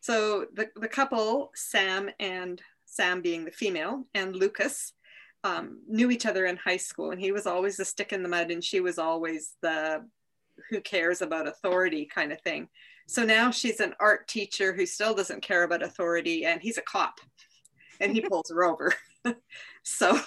So 0.02 0.46
the, 0.54 0.70
the 0.76 0.88
couple, 0.88 1.52
Sam 1.56 2.10
and 2.20 2.62
Sam 2.86 3.22
being 3.22 3.46
the 3.46 3.52
female, 3.52 4.06
and 4.14 4.36
Lucas, 4.36 4.94
um, 5.44 5.82
knew 5.88 6.12
each 6.12 6.26
other 6.26 6.46
in 6.46 6.58
high 6.58 6.78
school, 6.78 7.12
and 7.12 7.20
he 7.20 7.32
was 7.32 7.48
always 7.48 7.78
the 7.78 7.86
stick 7.86 8.14
in 8.14 8.24
the 8.24 8.30
mud, 8.30 8.52
and 8.52 8.64
she 8.64 8.80
was 8.80 9.00
always 9.00 9.56
the 9.62 10.06
who 10.70 10.82
cares 10.82 11.22
about 11.22 11.48
authority 11.48 12.06
kind 12.06 12.34
of 12.34 12.42
thing. 12.42 12.68
So 13.10 13.24
now 13.26 13.50
she's 13.50 13.80
an 13.80 13.96
art 14.00 14.28
teacher 14.28 14.72
who 14.72 14.86
still 14.86 15.16
doesn't 15.16 15.42
care 15.42 15.64
about 15.64 15.82
authority, 15.82 16.46
and 16.46 16.62
he's 16.62 16.78
a 16.78 16.84
cop, 16.84 17.20
and 18.00 18.14
he 18.14 18.22
pulls 18.30 18.52
her 18.52 18.64
over. 18.64 18.94
so, 19.84 20.20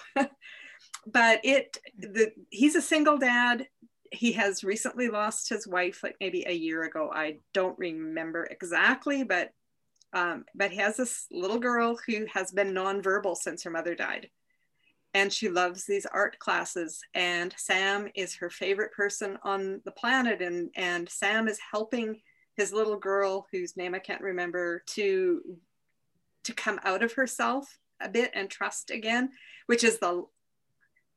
but 1.06 1.40
it, 1.44 1.78
the, 1.96 2.32
he's 2.50 2.74
a 2.74 2.82
single 2.82 3.18
dad. 3.18 3.68
He 4.10 4.32
has 4.32 4.64
recently 4.64 5.08
lost 5.08 5.48
his 5.48 5.64
wife, 5.64 6.02
like 6.02 6.16
maybe 6.18 6.42
a 6.44 6.52
year 6.52 6.82
ago. 6.82 7.08
I 7.14 7.38
don't 7.54 7.78
remember 7.78 8.48
exactly, 8.50 9.22
but 9.22 9.50
um, 10.12 10.44
but 10.52 10.72
he 10.72 10.78
has 10.78 10.96
this 10.96 11.26
little 11.30 11.60
girl 11.60 11.96
who 12.04 12.26
has 12.34 12.50
been 12.50 12.74
nonverbal 12.74 13.36
since 13.36 13.62
her 13.62 13.70
mother 13.70 13.94
died 13.94 14.28
and 15.14 15.32
she 15.32 15.48
loves 15.48 15.86
these 15.86 16.04
art 16.04 16.38
classes 16.38 17.00
and 17.14 17.54
sam 17.56 18.08
is 18.14 18.34
her 18.36 18.50
favorite 18.50 18.92
person 18.92 19.38
on 19.42 19.80
the 19.86 19.90
planet 19.92 20.42
and 20.42 20.68
and 20.76 21.08
sam 21.08 21.48
is 21.48 21.58
helping 21.72 22.20
his 22.56 22.72
little 22.72 22.96
girl 22.96 23.46
whose 23.52 23.76
name 23.76 23.94
I 23.94 23.98
can't 23.98 24.20
remember 24.20 24.82
to 24.88 25.40
to 26.44 26.52
come 26.52 26.80
out 26.84 27.02
of 27.02 27.12
herself 27.12 27.78
a 28.00 28.08
bit 28.08 28.32
and 28.34 28.50
trust 28.50 28.90
again, 28.90 29.30
which 29.66 29.84
is 29.84 29.98
the 29.98 30.24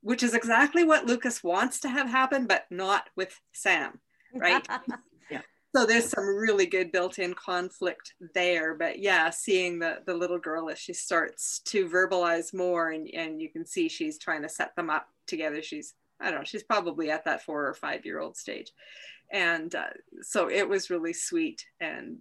which 0.01 0.21
is 0.21 0.35
exactly 0.35 0.83
what 0.83 1.07
Lucas 1.07 1.43
wants 1.43 1.79
to 1.79 1.89
have 1.89 2.07
happen, 2.07 2.45
but 2.45 2.65
not 2.69 3.09
with 3.15 3.39
Sam, 3.53 3.99
right? 4.35 4.65
yeah. 5.31 5.41
So 5.75 5.85
there's 5.85 6.09
some 6.09 6.23
really 6.23 6.67
good 6.67 6.91
built-in 6.91 7.33
conflict 7.33 8.13
there. 8.35 8.75
But 8.75 8.99
yeah, 8.99 9.31
seeing 9.31 9.79
the 9.79 9.99
the 10.05 10.13
little 10.13 10.39
girl 10.39 10.69
as 10.69 10.79
she 10.79 10.93
starts 10.93 11.59
to 11.65 11.89
verbalize 11.89 12.53
more 12.53 12.91
and, 12.91 13.09
and 13.13 13.41
you 13.41 13.49
can 13.49 13.65
see 13.65 13.89
she's 13.89 14.19
trying 14.19 14.43
to 14.43 14.49
set 14.49 14.75
them 14.75 14.89
up 14.89 15.07
together. 15.27 15.61
She's 15.61 15.93
I 16.19 16.29
don't 16.29 16.39
know, 16.39 16.45
she's 16.45 16.63
probably 16.63 17.09
at 17.11 17.25
that 17.25 17.43
four 17.43 17.67
or 17.67 17.73
five 17.73 18.05
year 18.05 18.19
old 18.19 18.37
stage 18.37 18.71
and 19.31 19.73
uh, 19.75 19.89
so 20.21 20.49
it 20.49 20.67
was 20.67 20.89
really 20.89 21.13
sweet. 21.13 21.65
And 21.79 22.17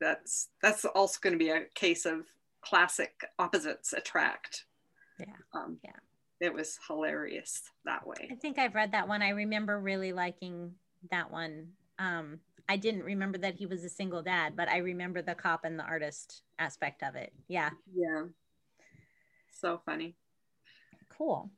that's 0.00 0.48
that's 0.62 0.84
also 0.84 1.18
going 1.20 1.32
to 1.32 1.38
be 1.38 1.50
a 1.50 1.64
case 1.74 2.06
of 2.06 2.26
classic 2.60 3.24
opposites 3.38 3.92
attract. 3.92 4.64
Yeah. 5.18 5.26
Um, 5.52 5.78
yeah. 5.84 5.92
it 6.40 6.52
was 6.52 6.78
hilarious 6.88 7.62
that 7.84 8.06
way. 8.06 8.28
I 8.30 8.34
think 8.34 8.58
i've 8.58 8.74
read 8.74 8.92
that 8.92 9.06
one. 9.06 9.22
I 9.22 9.30
remember 9.30 9.78
really 9.80 10.12
liking 10.12 10.72
that 11.10 11.30
one. 11.30 11.68
Um 11.98 12.40
i 12.68 12.76
didn't 12.76 13.02
remember 13.04 13.36
that 13.38 13.54
he 13.54 13.66
was 13.66 13.84
a 13.84 13.90
single 13.90 14.22
dad 14.22 14.54
but 14.56 14.70
i 14.70 14.78
remember 14.78 15.20
the 15.20 15.34
cop 15.34 15.66
and 15.66 15.78
the 15.78 15.84
artist 15.84 16.42
aspect 16.58 17.02
of 17.02 17.14
it. 17.14 17.32
Yeah. 17.46 17.70
Yeah. 17.94 18.24
So 19.52 19.80
funny. 19.84 20.16
Cool 21.10 21.50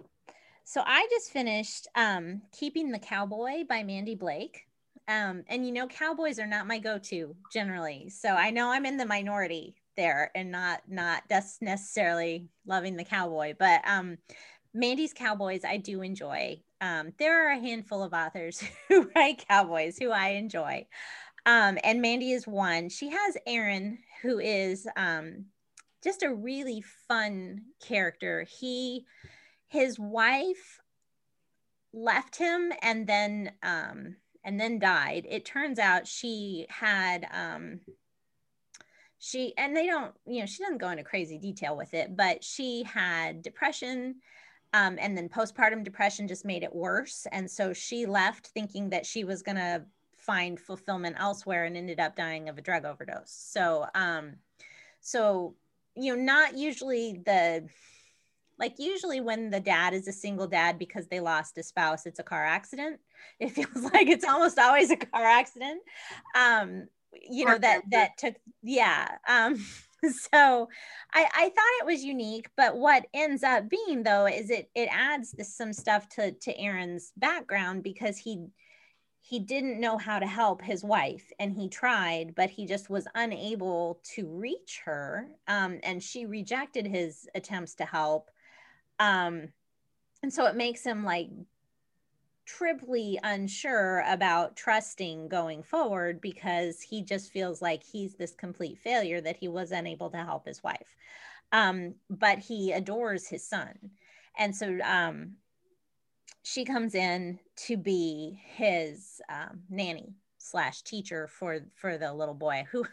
so 0.66 0.82
I 0.84 1.06
just 1.12 1.30
finished 1.30 1.86
um, 1.94 2.42
Keeping 2.50 2.90
the 2.90 2.98
Cowboy 2.98 3.62
by 3.68 3.84
Mandi 3.84 4.16
Blake. 4.16 4.66
Um, 5.06 5.44
and 5.46 5.64
you 5.64 5.70
know, 5.70 5.86
cowboys 5.86 6.40
are 6.40 6.46
not 6.46 6.66
my 6.66 6.80
go-to 6.80 7.36
generally. 7.52 8.10
So 8.10 8.30
I 8.30 8.50
know 8.50 8.72
I'm 8.72 8.84
in 8.84 8.96
the 8.96 9.06
minority 9.06 9.76
there 9.96 10.32
and 10.34 10.50
not 10.50 10.82
not 10.88 11.22
necessarily 11.60 12.48
loving 12.66 12.96
the 12.96 13.04
cowboy, 13.04 13.54
but 13.56 13.80
um, 13.86 14.18
Mandi's 14.74 15.12
Cowboys 15.12 15.64
I 15.64 15.76
do 15.76 16.02
enjoy. 16.02 16.60
Um, 16.80 17.12
there 17.20 17.46
are 17.46 17.52
a 17.52 17.60
handful 17.60 18.02
of 18.02 18.12
authors 18.12 18.60
who 18.88 19.08
write 19.14 19.46
cowboys 19.48 19.96
who 19.96 20.10
I 20.10 20.30
enjoy. 20.30 20.88
Um, 21.46 21.78
and 21.84 22.02
Mandy 22.02 22.32
is 22.32 22.44
one. 22.44 22.88
She 22.88 23.08
has 23.10 23.36
Aaron, 23.46 23.98
who 24.20 24.40
is 24.40 24.88
um, 24.96 25.44
just 26.02 26.24
a 26.24 26.34
really 26.34 26.82
fun 27.06 27.62
character. 27.80 28.44
He 28.50 29.06
his 29.76 29.98
wife 29.98 30.80
left 31.92 32.36
him 32.36 32.72
and 32.82 33.06
then 33.06 33.52
um 33.62 34.16
and 34.44 34.60
then 34.60 34.78
died. 34.78 35.26
It 35.28 35.44
turns 35.44 35.78
out 35.78 36.06
she 36.06 36.66
had 36.68 37.26
um 37.32 37.80
she 39.18 39.54
and 39.56 39.76
they 39.76 39.86
don't 39.86 40.14
you 40.26 40.40
know 40.40 40.46
she 40.46 40.62
doesn't 40.62 40.78
go 40.78 40.90
into 40.90 41.02
crazy 41.02 41.38
detail 41.38 41.76
with 41.76 41.94
it 41.94 42.16
but 42.16 42.44
she 42.44 42.84
had 42.84 43.42
depression 43.42 44.16
um, 44.74 44.98
and 45.00 45.16
then 45.16 45.28
postpartum 45.28 45.84
depression 45.84 46.28
just 46.28 46.44
made 46.44 46.62
it 46.62 46.74
worse. 46.74 47.26
And 47.32 47.50
so 47.50 47.72
she 47.72 48.04
left 48.04 48.48
thinking 48.48 48.90
that 48.90 49.06
she 49.06 49.24
was 49.24 49.42
going 49.42 49.56
to 49.56 49.82
find 50.16 50.60
fulfillment 50.60 51.16
elsewhere 51.18 51.64
and 51.64 51.76
ended 51.76 52.00
up 52.00 52.16
dying 52.16 52.48
of 52.48 52.58
a 52.58 52.62
drug 52.62 52.84
overdose. 52.84 53.30
So 53.30 53.86
um 53.94 54.34
so 55.00 55.54
you 55.94 56.14
know 56.14 56.22
not 56.22 56.56
usually 56.58 57.22
the 57.24 57.68
like 58.58 58.74
usually 58.78 59.20
when 59.20 59.50
the 59.50 59.60
dad 59.60 59.94
is 59.94 60.08
a 60.08 60.12
single 60.12 60.46
dad 60.46 60.78
because 60.78 61.06
they 61.08 61.20
lost 61.20 61.58
a 61.58 61.62
spouse 61.62 62.06
it's 62.06 62.18
a 62.18 62.24
car 62.24 62.44
accident. 62.44 63.00
It 63.40 63.50
feels 63.50 63.92
like 63.92 64.08
it's 64.08 64.24
almost 64.24 64.58
always 64.58 64.90
a 64.90 64.96
car 64.96 65.24
accident. 65.24 65.80
Um 66.34 66.88
you 67.28 67.44
know 67.44 67.58
that 67.58 67.82
that 67.90 68.18
took 68.18 68.34
yeah 68.62 69.08
um 69.28 69.56
so 70.32 70.68
I, 71.14 71.26
I 71.34 71.44
thought 71.44 71.80
it 71.80 71.86
was 71.86 72.04
unique 72.04 72.48
but 72.56 72.76
what 72.76 73.06
ends 73.14 73.42
up 73.42 73.68
being 73.68 74.02
though 74.02 74.26
is 74.26 74.50
it 74.50 74.70
it 74.74 74.88
adds 74.92 75.32
this, 75.32 75.56
some 75.56 75.72
stuff 75.72 76.08
to 76.10 76.32
to 76.32 76.58
aaron's 76.58 77.12
background 77.16 77.82
because 77.82 78.18
he 78.18 78.46
he 79.20 79.40
didn't 79.40 79.80
know 79.80 79.98
how 79.98 80.18
to 80.20 80.26
help 80.26 80.62
his 80.62 80.84
wife 80.84 81.32
and 81.40 81.52
he 81.52 81.68
tried 81.68 82.34
but 82.34 82.50
he 82.50 82.66
just 82.66 82.88
was 82.90 83.08
unable 83.14 84.00
to 84.14 84.28
reach 84.28 84.82
her 84.84 85.28
um, 85.48 85.80
and 85.82 86.02
she 86.02 86.26
rejected 86.26 86.86
his 86.86 87.26
attempts 87.34 87.74
to 87.74 87.84
help 87.84 88.30
um, 88.98 89.48
and 90.22 90.32
so 90.32 90.46
it 90.46 90.56
makes 90.56 90.84
him 90.84 91.04
like 91.04 91.28
triply 92.46 93.18
unsure 93.22 94.04
about 94.06 94.56
trusting 94.56 95.28
going 95.28 95.62
forward 95.62 96.20
because 96.20 96.80
he 96.80 97.02
just 97.02 97.32
feels 97.32 97.60
like 97.60 97.82
he's 97.82 98.14
this 98.14 98.34
complete 98.34 98.78
failure 98.78 99.20
that 99.20 99.36
he 99.36 99.48
was 99.48 99.72
unable 99.72 100.08
to 100.10 100.16
help 100.16 100.46
his 100.46 100.62
wife. 100.62 100.96
Um, 101.52 101.94
but 102.08 102.38
he 102.38 102.72
adores 102.72 103.26
his 103.26 103.46
son. 103.46 103.74
And 104.38 104.54
so 104.54 104.78
um, 104.84 105.34
she 106.42 106.64
comes 106.64 106.94
in 106.94 107.38
to 107.66 107.76
be 107.76 108.40
his 108.44 109.20
um, 109.28 109.62
nanny 109.68 110.14
slash 110.38 110.82
teacher 110.82 111.26
for 111.26 111.60
for 111.74 111.98
the 111.98 112.12
little 112.12 112.34
boy 112.34 112.64
who 112.70 112.84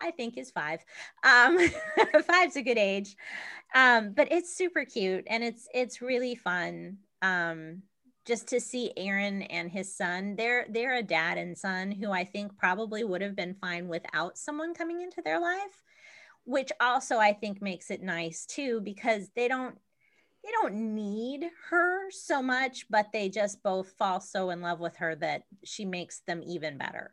I 0.00 0.10
think 0.10 0.36
is 0.36 0.50
five. 0.50 0.84
Um, 1.24 1.58
five's 2.26 2.56
a 2.56 2.62
good 2.62 2.78
age, 2.78 3.16
um, 3.74 4.12
but 4.12 4.30
it's 4.30 4.54
super 4.54 4.84
cute 4.84 5.24
and 5.28 5.42
it's 5.42 5.68
it's 5.74 6.02
really 6.02 6.34
fun. 6.34 6.98
Um, 7.22 7.82
just 8.26 8.48
to 8.48 8.60
see 8.60 8.92
Aaron 8.96 9.42
and 9.42 9.70
his 9.70 9.96
son. 9.96 10.34
They're 10.36 10.66
they're 10.68 10.96
a 10.96 11.02
dad 11.02 11.38
and 11.38 11.56
son 11.56 11.92
who 11.92 12.10
I 12.10 12.24
think 12.24 12.58
probably 12.58 13.04
would 13.04 13.22
have 13.22 13.36
been 13.36 13.54
fine 13.54 13.88
without 13.88 14.36
someone 14.36 14.74
coming 14.74 15.00
into 15.00 15.22
their 15.22 15.40
life, 15.40 15.82
which 16.44 16.72
also 16.80 17.18
I 17.18 17.32
think 17.32 17.62
makes 17.62 17.90
it 17.90 18.02
nice 18.02 18.44
too 18.44 18.80
because 18.80 19.30
they 19.36 19.48
don't 19.48 19.78
they 20.44 20.50
don't 20.52 20.94
need 20.94 21.48
her 21.70 22.10
so 22.10 22.42
much, 22.42 22.86
but 22.90 23.06
they 23.12 23.28
just 23.28 23.62
both 23.62 23.92
fall 23.98 24.20
so 24.20 24.50
in 24.50 24.60
love 24.60 24.80
with 24.80 24.96
her 24.96 25.14
that 25.16 25.42
she 25.64 25.84
makes 25.84 26.20
them 26.26 26.42
even 26.44 26.78
better. 26.78 27.12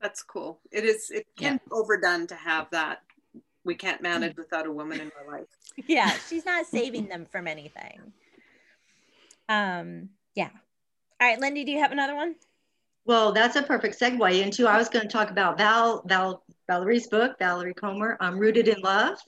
That's 0.00 0.22
cool. 0.22 0.60
It 0.70 0.84
is. 0.84 1.10
It 1.10 1.26
can 1.36 1.54
yeah. 1.54 1.58
be 1.58 1.72
overdone 1.72 2.26
to 2.28 2.34
have 2.34 2.68
that. 2.70 3.02
We 3.64 3.74
can't 3.74 4.00
manage 4.00 4.36
without 4.36 4.66
a 4.66 4.72
woman 4.72 5.00
in 5.00 5.10
our 5.18 5.38
life. 5.38 5.46
Yeah, 5.86 6.10
she's 6.30 6.46
not 6.46 6.64
saving 6.64 7.06
them 7.08 7.26
from 7.26 7.46
anything. 7.46 8.12
Um. 9.48 10.08
Yeah. 10.34 10.48
All 11.20 11.28
right, 11.28 11.38
Lindi. 11.38 11.64
Do 11.64 11.72
you 11.72 11.80
have 11.80 11.92
another 11.92 12.14
one? 12.14 12.34
Well, 13.04 13.32
that's 13.32 13.56
a 13.56 13.62
perfect 13.62 14.00
segue 14.00 14.42
into. 14.42 14.66
I 14.66 14.78
was 14.78 14.88
going 14.88 15.06
to 15.06 15.12
talk 15.12 15.30
about 15.30 15.58
Val 15.58 16.02
Val 16.06 16.42
Valerie's 16.66 17.08
book, 17.08 17.38
Valerie 17.38 17.74
Comer, 17.74 18.16
um, 18.20 18.38
"Rooted 18.38 18.68
in 18.68 18.80
Love." 18.80 19.18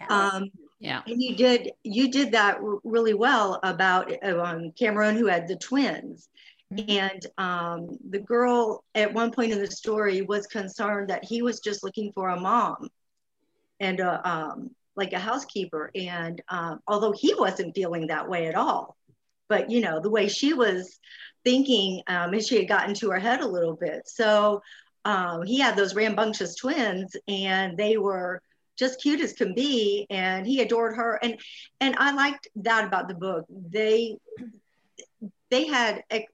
Yes. 0.00 0.10
Um, 0.10 0.50
yeah. 0.78 1.00
And 1.06 1.22
you 1.22 1.34
did 1.34 1.72
you 1.82 2.10
did 2.10 2.32
that 2.32 2.58
really 2.84 3.14
well 3.14 3.58
about 3.62 4.12
um, 4.22 4.72
Cameron 4.72 5.16
who 5.16 5.26
had 5.26 5.48
the 5.48 5.56
twins. 5.56 6.28
Mm-hmm. 6.74 6.90
And 6.90 7.26
um, 7.38 7.98
the 8.10 8.18
girl 8.18 8.84
at 8.94 9.12
one 9.12 9.30
point 9.30 9.52
in 9.52 9.58
the 9.58 9.70
story 9.70 10.22
was 10.22 10.46
concerned 10.46 11.10
that 11.10 11.24
he 11.24 11.42
was 11.42 11.60
just 11.60 11.84
looking 11.84 12.12
for 12.12 12.30
a 12.30 12.40
mom 12.40 12.88
and 13.80 14.00
a, 14.00 14.28
um, 14.28 14.70
like 14.96 15.12
a 15.12 15.18
housekeeper. 15.18 15.90
And 15.94 16.40
um, 16.48 16.80
although 16.86 17.12
he 17.12 17.34
wasn't 17.34 17.74
feeling 17.74 18.08
that 18.08 18.28
way 18.28 18.46
at 18.46 18.54
all, 18.54 18.96
but 19.48 19.70
you 19.70 19.80
know, 19.80 20.00
the 20.00 20.10
way 20.10 20.28
she 20.28 20.54
was 20.54 20.98
thinking, 21.44 22.02
um, 22.06 22.32
and 22.32 22.42
she 22.42 22.56
had 22.56 22.68
gotten 22.68 22.94
to 22.94 23.10
her 23.10 23.18
head 23.18 23.40
a 23.40 23.46
little 23.46 23.76
bit. 23.76 24.08
So 24.08 24.62
um, 25.04 25.42
he 25.42 25.60
had 25.60 25.76
those 25.76 25.94
rambunctious 25.94 26.56
twins 26.56 27.14
and 27.28 27.76
they 27.76 27.98
were 27.98 28.40
just 28.76 29.00
cute 29.00 29.20
as 29.20 29.32
can 29.34 29.54
be 29.54 30.04
and 30.10 30.44
he 30.44 30.60
adored 30.60 30.96
her 30.96 31.16
and 31.22 31.38
and 31.80 31.94
i 31.98 32.12
liked 32.12 32.48
that 32.56 32.84
about 32.84 33.06
the 33.06 33.14
book 33.14 33.44
they 33.70 34.16
they 35.48 35.64
had 35.64 36.02
a, 36.12 36.26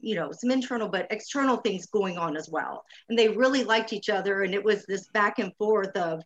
you 0.00 0.14
know 0.14 0.32
some 0.32 0.50
internal 0.50 0.88
but 0.88 1.06
external 1.10 1.56
things 1.58 1.86
going 1.86 2.18
on 2.18 2.36
as 2.36 2.48
well. 2.48 2.84
And 3.08 3.18
they 3.18 3.28
really 3.28 3.64
liked 3.64 3.92
each 3.92 4.08
other 4.08 4.42
and 4.42 4.54
it 4.54 4.64
was 4.64 4.84
this 4.86 5.08
back 5.08 5.38
and 5.38 5.54
forth 5.56 5.96
of 5.96 6.22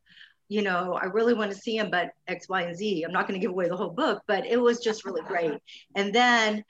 you 0.48 0.60
know 0.62 0.98
i 1.00 1.06
really 1.06 1.32
want 1.32 1.50
to 1.50 1.56
see 1.56 1.78
him 1.78 1.90
but 1.90 2.10
x 2.28 2.48
y 2.48 2.62
and 2.62 2.76
z. 2.76 3.02
I'm 3.02 3.12
not 3.12 3.26
going 3.26 3.38
to 3.40 3.44
give 3.44 3.52
away 3.52 3.68
the 3.68 3.76
whole 3.76 3.90
book 3.90 4.22
but 4.26 4.46
it 4.46 4.60
was 4.60 4.80
just 4.80 5.04
really 5.04 5.22
great. 5.22 5.58
And 5.94 6.14
then 6.14 6.64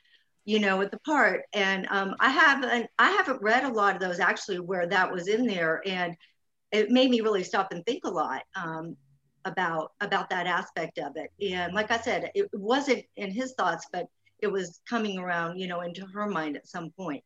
you 0.45 0.61
know 0.61 0.77
with 0.77 0.91
the 0.91 1.01
part 1.01 1.43
and 1.55 1.87
um, 1.91 2.15
i 2.21 2.29
haven't 2.29 2.87
i 2.99 3.11
haven't 3.11 3.41
read 3.41 3.65
a 3.65 3.73
lot 3.73 3.95
of 3.95 4.01
those 4.01 4.21
actually 4.21 4.61
where 4.61 4.87
that 4.87 5.11
was 5.11 5.27
in 5.27 5.47
there 5.47 5.81
and 5.87 6.15
it 6.71 6.91
made 6.91 7.11
me 7.11 7.21
really 7.21 7.45
stop 7.45 7.73
and 7.73 7.87
think 7.87 8.05
a 8.05 8.11
lot 8.11 8.43
um, 8.57 8.97
about 9.45 9.93
about 10.01 10.31
that 10.31 10.47
aspect 10.47 10.99
of 10.99 11.13
it. 11.17 11.31
And 11.53 11.73
like 11.73 11.91
I 11.91 11.99
said, 11.99 12.31
it 12.35 12.49
wasn't 12.53 13.05
in 13.17 13.31
his 13.31 13.55
thoughts, 13.57 13.87
but 13.93 14.07
it 14.45 14.53
was 14.53 14.81
coming 14.89 15.19
around, 15.19 15.59
you 15.59 15.67
know, 15.67 15.81
into 15.81 16.05
her 16.07 16.27
mind 16.27 16.55
at 16.57 16.69
some 16.69 16.91
point. 16.91 17.25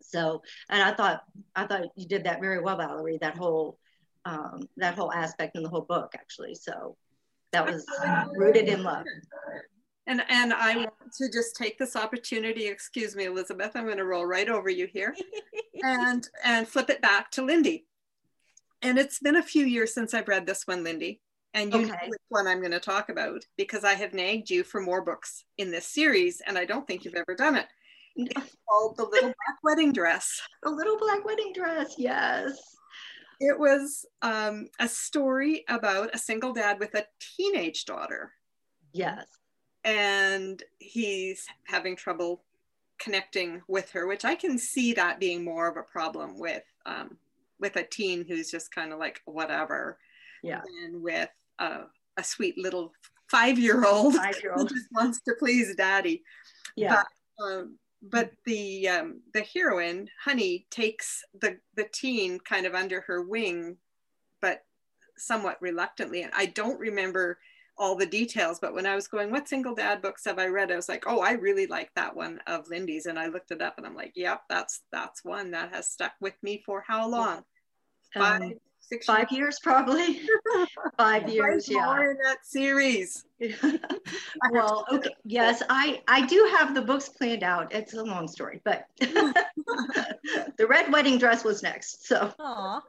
So, 0.00 0.40
and 0.70 0.80
I 0.80 0.94
thought 0.94 1.22
I 1.54 1.66
thought 1.66 1.88
you 1.96 2.06
did 2.06 2.24
that 2.24 2.40
very 2.40 2.60
well, 2.60 2.78
Valerie. 2.78 3.18
That 3.20 3.36
whole 3.36 3.78
um, 4.24 4.68
that 4.76 4.94
whole 4.94 5.12
aspect 5.12 5.56
in 5.56 5.62
the 5.62 5.68
whole 5.68 5.82
book, 5.82 6.12
actually. 6.14 6.54
So 6.54 6.96
that 7.52 7.66
was 7.66 7.84
rooted 8.36 8.68
in 8.68 8.82
love. 8.82 9.04
And, 10.06 10.22
and 10.30 10.54
I 10.54 10.76
want 10.76 11.12
to 11.18 11.30
just 11.30 11.54
take 11.54 11.78
this 11.78 11.94
opportunity, 11.94 12.66
excuse 12.66 13.14
me, 13.14 13.26
Elizabeth, 13.26 13.72
I'm 13.74 13.84
going 13.84 13.98
to 13.98 14.06
roll 14.06 14.24
right 14.24 14.48
over 14.48 14.70
you 14.70 14.86
here 14.86 15.14
and, 15.82 16.26
and 16.44 16.66
flip 16.66 16.88
it 16.88 17.02
back 17.02 17.30
to 17.32 17.42
Lindi. 17.42 17.84
And 18.80 18.98
it's 18.98 19.18
been 19.18 19.36
a 19.36 19.42
few 19.42 19.66
years 19.66 19.92
since 19.92 20.14
I've 20.14 20.28
read 20.28 20.46
this 20.46 20.66
one, 20.66 20.82
Lindi. 20.82 21.20
And 21.54 21.72
you 21.72 21.80
okay. 21.80 21.88
know 21.88 21.96
which 22.08 22.20
one 22.28 22.46
I'm 22.46 22.60
going 22.60 22.72
to 22.72 22.80
talk 22.80 23.08
about 23.08 23.44
because 23.56 23.84
I 23.84 23.94
have 23.94 24.12
nagged 24.12 24.50
you 24.50 24.62
for 24.62 24.80
more 24.80 25.02
books 25.02 25.44
in 25.56 25.70
this 25.70 25.86
series, 25.86 26.42
and 26.46 26.58
I 26.58 26.64
don't 26.64 26.86
think 26.86 27.04
you've 27.04 27.14
ever 27.14 27.34
done 27.34 27.56
it. 27.56 27.66
It's 28.16 28.56
called 28.68 28.96
The 28.96 29.04
Little 29.04 29.28
Black 29.28 29.58
Wedding 29.62 29.92
Dress. 29.92 30.40
The 30.62 30.70
Little 30.70 30.98
Black 30.98 31.24
Wedding 31.24 31.52
Dress, 31.54 31.94
yes. 31.96 32.58
It 33.40 33.58
was 33.58 34.04
um, 34.22 34.68
a 34.80 34.88
story 34.88 35.64
about 35.68 36.14
a 36.14 36.18
single 36.18 36.52
dad 36.52 36.80
with 36.80 36.94
a 36.94 37.06
teenage 37.36 37.84
daughter. 37.84 38.32
Yes. 38.92 39.26
And 39.84 40.62
he's 40.78 41.46
having 41.64 41.94
trouble 41.94 42.42
connecting 42.98 43.62
with 43.68 43.90
her, 43.92 44.06
which 44.06 44.24
I 44.24 44.34
can 44.34 44.58
see 44.58 44.92
that 44.94 45.20
being 45.20 45.44
more 45.44 45.68
of 45.68 45.76
a 45.76 45.82
problem 45.82 46.38
with 46.38 46.64
um, 46.84 47.16
with 47.60 47.76
a 47.76 47.84
teen 47.84 48.24
who's 48.26 48.50
just 48.50 48.74
kind 48.74 48.92
of 48.92 48.98
like 48.98 49.20
whatever 49.24 49.98
yeah 50.42 50.60
and 50.84 51.02
with 51.02 51.28
a, 51.58 51.80
a 52.16 52.24
sweet 52.24 52.56
little 52.58 52.92
five-year-old 53.30 54.14
five-year-old 54.14 54.68
just 54.68 54.86
wants 54.92 55.20
to 55.20 55.34
please 55.38 55.74
daddy 55.76 56.22
yeah 56.76 57.02
but, 57.38 57.44
um, 57.44 57.78
but 58.02 58.30
the 58.46 58.88
um, 58.88 59.20
the 59.34 59.44
heroine 59.54 60.08
honey 60.22 60.66
takes 60.70 61.24
the 61.40 61.58
the 61.74 61.86
teen 61.92 62.38
kind 62.40 62.66
of 62.66 62.74
under 62.74 63.00
her 63.02 63.22
wing 63.22 63.76
but 64.40 64.62
somewhat 65.16 65.60
reluctantly 65.60 66.22
and 66.22 66.32
i 66.36 66.46
don't 66.46 66.78
remember 66.78 67.38
all 67.78 67.94
the 67.94 68.06
details, 68.06 68.58
but 68.58 68.74
when 68.74 68.86
I 68.86 68.94
was 68.94 69.08
going, 69.08 69.30
what 69.30 69.48
single 69.48 69.74
dad 69.74 70.02
books 70.02 70.24
have 70.24 70.38
I 70.38 70.46
read? 70.46 70.72
I 70.72 70.76
was 70.76 70.88
like, 70.88 71.04
oh, 71.06 71.20
I 71.20 71.32
really 71.32 71.66
like 71.66 71.90
that 71.94 72.14
one 72.14 72.40
of 72.46 72.66
Lindi's. 72.66 73.06
And 73.06 73.18
I 73.18 73.28
looked 73.28 73.52
it 73.52 73.62
up 73.62 73.78
and 73.78 73.86
I'm 73.86 73.94
like, 73.94 74.12
yep, 74.16 74.42
that's 74.48 74.82
that's 74.90 75.24
one 75.24 75.52
that 75.52 75.72
has 75.72 75.88
stuck 75.88 76.12
with 76.20 76.34
me 76.42 76.62
for 76.66 76.84
how 76.86 77.08
long? 77.08 77.44
Five, 78.12 78.42
um, 78.42 78.52
six 78.88 79.06
five 79.06 79.30
years, 79.30 79.38
years 79.38 79.60
probably. 79.62 80.20
five 80.98 81.28
years, 81.28 81.68
yeah. 81.68 81.84
More 81.84 82.10
in 82.10 82.18
that 82.24 82.44
series. 82.44 83.24
well, 84.50 84.86
okay. 84.90 85.14
Yes, 85.24 85.62
I 85.68 86.02
I 86.08 86.26
do 86.26 86.50
have 86.58 86.74
the 86.74 86.82
books 86.82 87.08
planned 87.08 87.42
out. 87.42 87.72
It's 87.74 87.94
a 87.94 88.02
long 88.02 88.28
story, 88.28 88.60
but 88.64 88.86
the 88.98 90.66
red 90.68 90.92
wedding 90.92 91.18
dress 91.18 91.44
was 91.44 91.62
next. 91.62 92.06
So 92.06 92.32
Aww. 92.40 92.80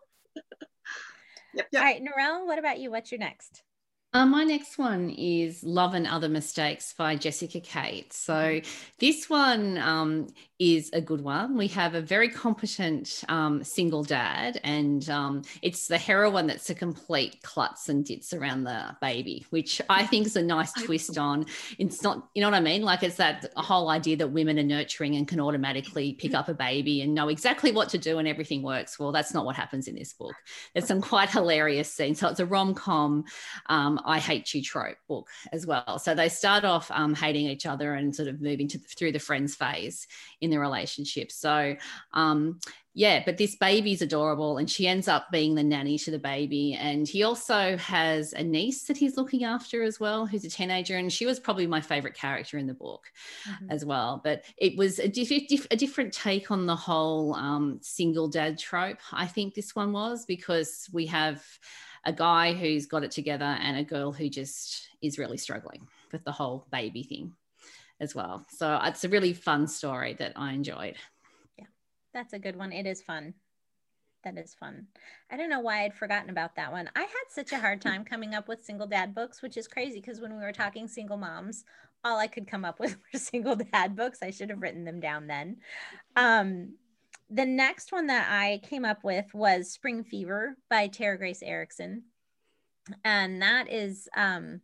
Yep, 1.56 1.68
yep. 1.72 1.82
All 1.82 1.88
right, 1.88 2.02
Narelle, 2.02 2.46
what 2.46 2.60
about 2.60 2.80
you? 2.80 2.92
What's 2.92 3.12
your 3.12 3.20
next? 3.20 3.64
Uh, 4.12 4.26
my 4.26 4.44
next 4.44 4.80
one 4.80 5.12
is 5.12 5.64
Love 5.64 5.94
and 5.94 6.08
Other 6.08 6.30
Mistakes 6.30 6.94
by 6.98 7.16
Jessica 7.16 7.60
Kate. 7.60 8.12
So, 8.12 8.60
this 9.00 9.30
one 9.30 9.78
um, 9.78 10.28
is 10.60 10.90
a 10.92 11.02
good 11.02 11.22
one. 11.22 11.58
We 11.58 11.68
have 11.70 11.96
a 11.96 12.02
very 12.02 12.30
competent 12.30 13.24
um, 13.30 13.64
single 13.64 14.04
dad, 14.04 14.60
and 14.64 15.10
um, 15.10 15.44
it's 15.62 15.88
the 15.88 15.98
heroine 15.98 16.48
that's 16.48 16.70
a 16.70 16.76
complete 16.76 17.42
klutz 17.44 17.88
and 17.88 18.04
ditz 18.04 18.34
around 18.34 18.66
the 18.66 18.96
baby, 19.02 19.46
which 19.50 19.82
I 19.90 20.06
think 20.06 20.28
is 20.28 20.36
a 20.36 20.44
nice 20.44 20.74
twist 20.74 21.18
on. 21.18 21.46
It's 21.78 22.04
not, 22.04 22.28
you 22.36 22.42
know 22.42 22.50
what 22.50 22.58
I 22.58 22.62
mean? 22.62 22.82
Like, 22.84 23.04
it's 23.04 23.16
that 23.16 23.52
whole 23.56 23.90
idea 23.90 24.18
that 24.18 24.28
women 24.28 24.60
are 24.60 24.64
nurturing 24.64 25.16
and 25.16 25.28
can 25.28 25.40
automatically 25.40 26.14
pick 26.14 26.34
up 26.34 26.50
a 26.50 26.54
baby 26.54 27.02
and 27.02 27.16
know 27.16 27.30
exactly 27.30 27.72
what 27.72 27.90
to 27.90 27.98
do 27.98 28.20
and 28.20 28.28
everything 28.28 28.62
works. 28.62 29.00
Well, 29.00 29.12
that's 29.12 29.34
not 29.34 29.46
what 29.46 29.56
happens 29.56 29.88
in 29.88 29.96
this 29.96 30.14
book. 30.14 30.36
There's 30.74 30.88
some 30.88 31.02
quite 31.02 31.30
hilarious 31.30 31.92
scenes. 31.92 32.20
So, 32.20 32.28
it's 32.28 32.40
a 32.40 32.46
rom 32.46 32.74
com. 32.74 33.24
Um, 33.68 34.00
I 34.06 34.20
hate 34.20 34.54
you 34.54 34.62
trope 34.62 34.98
book 35.08 35.30
as 35.54 35.66
well. 35.66 36.00
So 36.00 36.14
they 36.14 36.30
start 36.30 36.66
off 36.66 36.92
um, 36.92 37.16
hating 37.16 37.48
each 37.48 37.66
other 37.66 37.94
and 37.94 38.16
sort 38.16 38.28
of 38.28 38.42
moving 38.42 38.68
to 38.70 38.78
through 38.78 39.14
the 39.14 39.20
friends 39.20 39.56
phase 39.56 40.08
in 40.42 40.49
the 40.50 40.60
relationship. 40.60 41.32
So 41.32 41.76
um, 42.14 42.60
yeah, 43.00 43.22
but 43.26 43.38
this 43.38 43.56
baby's 43.56 44.02
adorable 44.02 44.58
and 44.58 44.70
she 44.70 44.86
ends 44.88 45.08
up 45.08 45.32
being 45.32 45.56
the 45.56 45.64
nanny 45.64 45.98
to 46.00 46.12
the 46.12 46.20
baby. 46.20 46.74
And 46.74 47.08
he 47.08 47.24
also 47.24 47.78
has 47.78 48.34
a 48.34 48.44
niece 48.44 48.84
that 48.88 48.98
he's 48.98 49.16
looking 49.16 49.46
after 49.46 49.84
as 49.84 50.00
well, 50.00 50.26
who's 50.26 50.44
a 50.44 50.50
teenager. 50.50 50.98
And 50.98 51.10
she 51.14 51.26
was 51.26 51.40
probably 51.40 51.66
my 51.66 51.82
favorite 51.82 52.16
character 52.16 52.58
in 52.58 52.68
the 52.68 52.74
book 52.74 53.06
mm-hmm. 53.48 53.72
as 53.72 53.86
well. 53.86 54.20
But 54.24 54.44
it 54.58 54.78
was 54.78 55.00
a, 55.00 55.08
diff- 55.08 55.68
a 55.72 55.78
different 55.78 56.14
take 56.14 56.52
on 56.52 56.66
the 56.66 56.76
whole 56.76 57.36
um, 57.36 57.80
single 57.82 58.28
dad 58.28 58.58
trope, 58.58 59.00
I 59.14 59.28
think 59.28 59.54
this 59.54 59.76
one 59.76 59.94
was, 59.94 60.26
because 60.26 60.90
we 60.92 61.06
have 61.06 61.42
a 62.06 62.12
guy 62.12 62.54
who's 62.54 62.86
got 62.86 63.04
it 63.04 63.12
together 63.12 63.46
and 63.46 63.78
a 63.78 63.84
girl 63.84 64.12
who 64.12 64.30
just 64.30 64.90
is 65.02 65.18
really 65.18 65.38
struggling 65.38 65.88
with 66.12 66.24
the 66.24 66.32
whole 66.32 66.68
baby 66.72 67.04
thing 67.04 67.34
as 68.00 68.16
well. 68.16 68.46
So 68.50 68.80
it's 68.84 69.04
a 69.04 69.10
really 69.10 69.34
fun 69.34 69.68
story 69.68 70.16
that 70.20 70.34
I 70.36 70.54
enjoyed. 70.54 70.96
Yeah, 71.58 71.66
that's 72.14 72.34
a 72.34 72.40
good 72.40 72.56
one. 72.56 72.72
It 72.72 72.86
is 72.86 73.02
fun. 73.02 73.34
That 74.24 74.38
is 74.38 74.54
fun. 74.54 74.88
I 75.32 75.38
don't 75.38 75.50
know 75.50 75.62
why 75.62 75.84
I'd 75.84 75.94
forgotten 75.94 76.30
about 76.30 76.56
that 76.56 76.72
one. 76.72 76.90
I 76.96 77.02
had 77.02 77.10
such 77.30 77.52
a 77.52 77.60
hard 77.60 77.82
time 77.82 78.04
coming 78.10 78.34
up 78.34 78.48
with 78.48 78.64
single 78.64 78.88
dad 78.88 79.16
books, 79.16 79.42
which 79.42 79.58
is 79.58 79.68
crazy 79.68 80.02
because 80.02 80.20
when 80.20 80.36
we 80.36 80.44
were 80.44 80.52
talking 80.52 80.88
single 80.88 81.18
moms, 81.18 81.64
all 82.04 82.18
I 82.18 82.28
could 82.28 82.48
come 82.48 82.66
up 82.66 82.80
with 82.80 82.98
were 83.14 83.20
single 83.20 83.56
dad 83.56 83.96
books. 83.96 84.20
I 84.22 84.32
should 84.32 84.50
have 84.50 84.62
written 84.62 84.84
them 84.84 85.00
down 85.00 85.28
then. 85.28 85.58
Um, 86.16 86.76
the 87.30 87.46
next 87.46 87.92
one 87.92 88.08
that 88.08 88.28
I 88.30 88.60
came 88.68 88.86
up 88.86 89.04
with 89.04 89.34
was 89.34 89.72
Spring 89.72 90.04
Fever 90.04 90.58
by 90.70 90.88
Tara 90.88 91.18
Grace 91.18 91.44
Ericson. 91.44 92.04
And 93.06 93.42
that 93.42 93.72
is 93.72 94.10
um, 94.18 94.62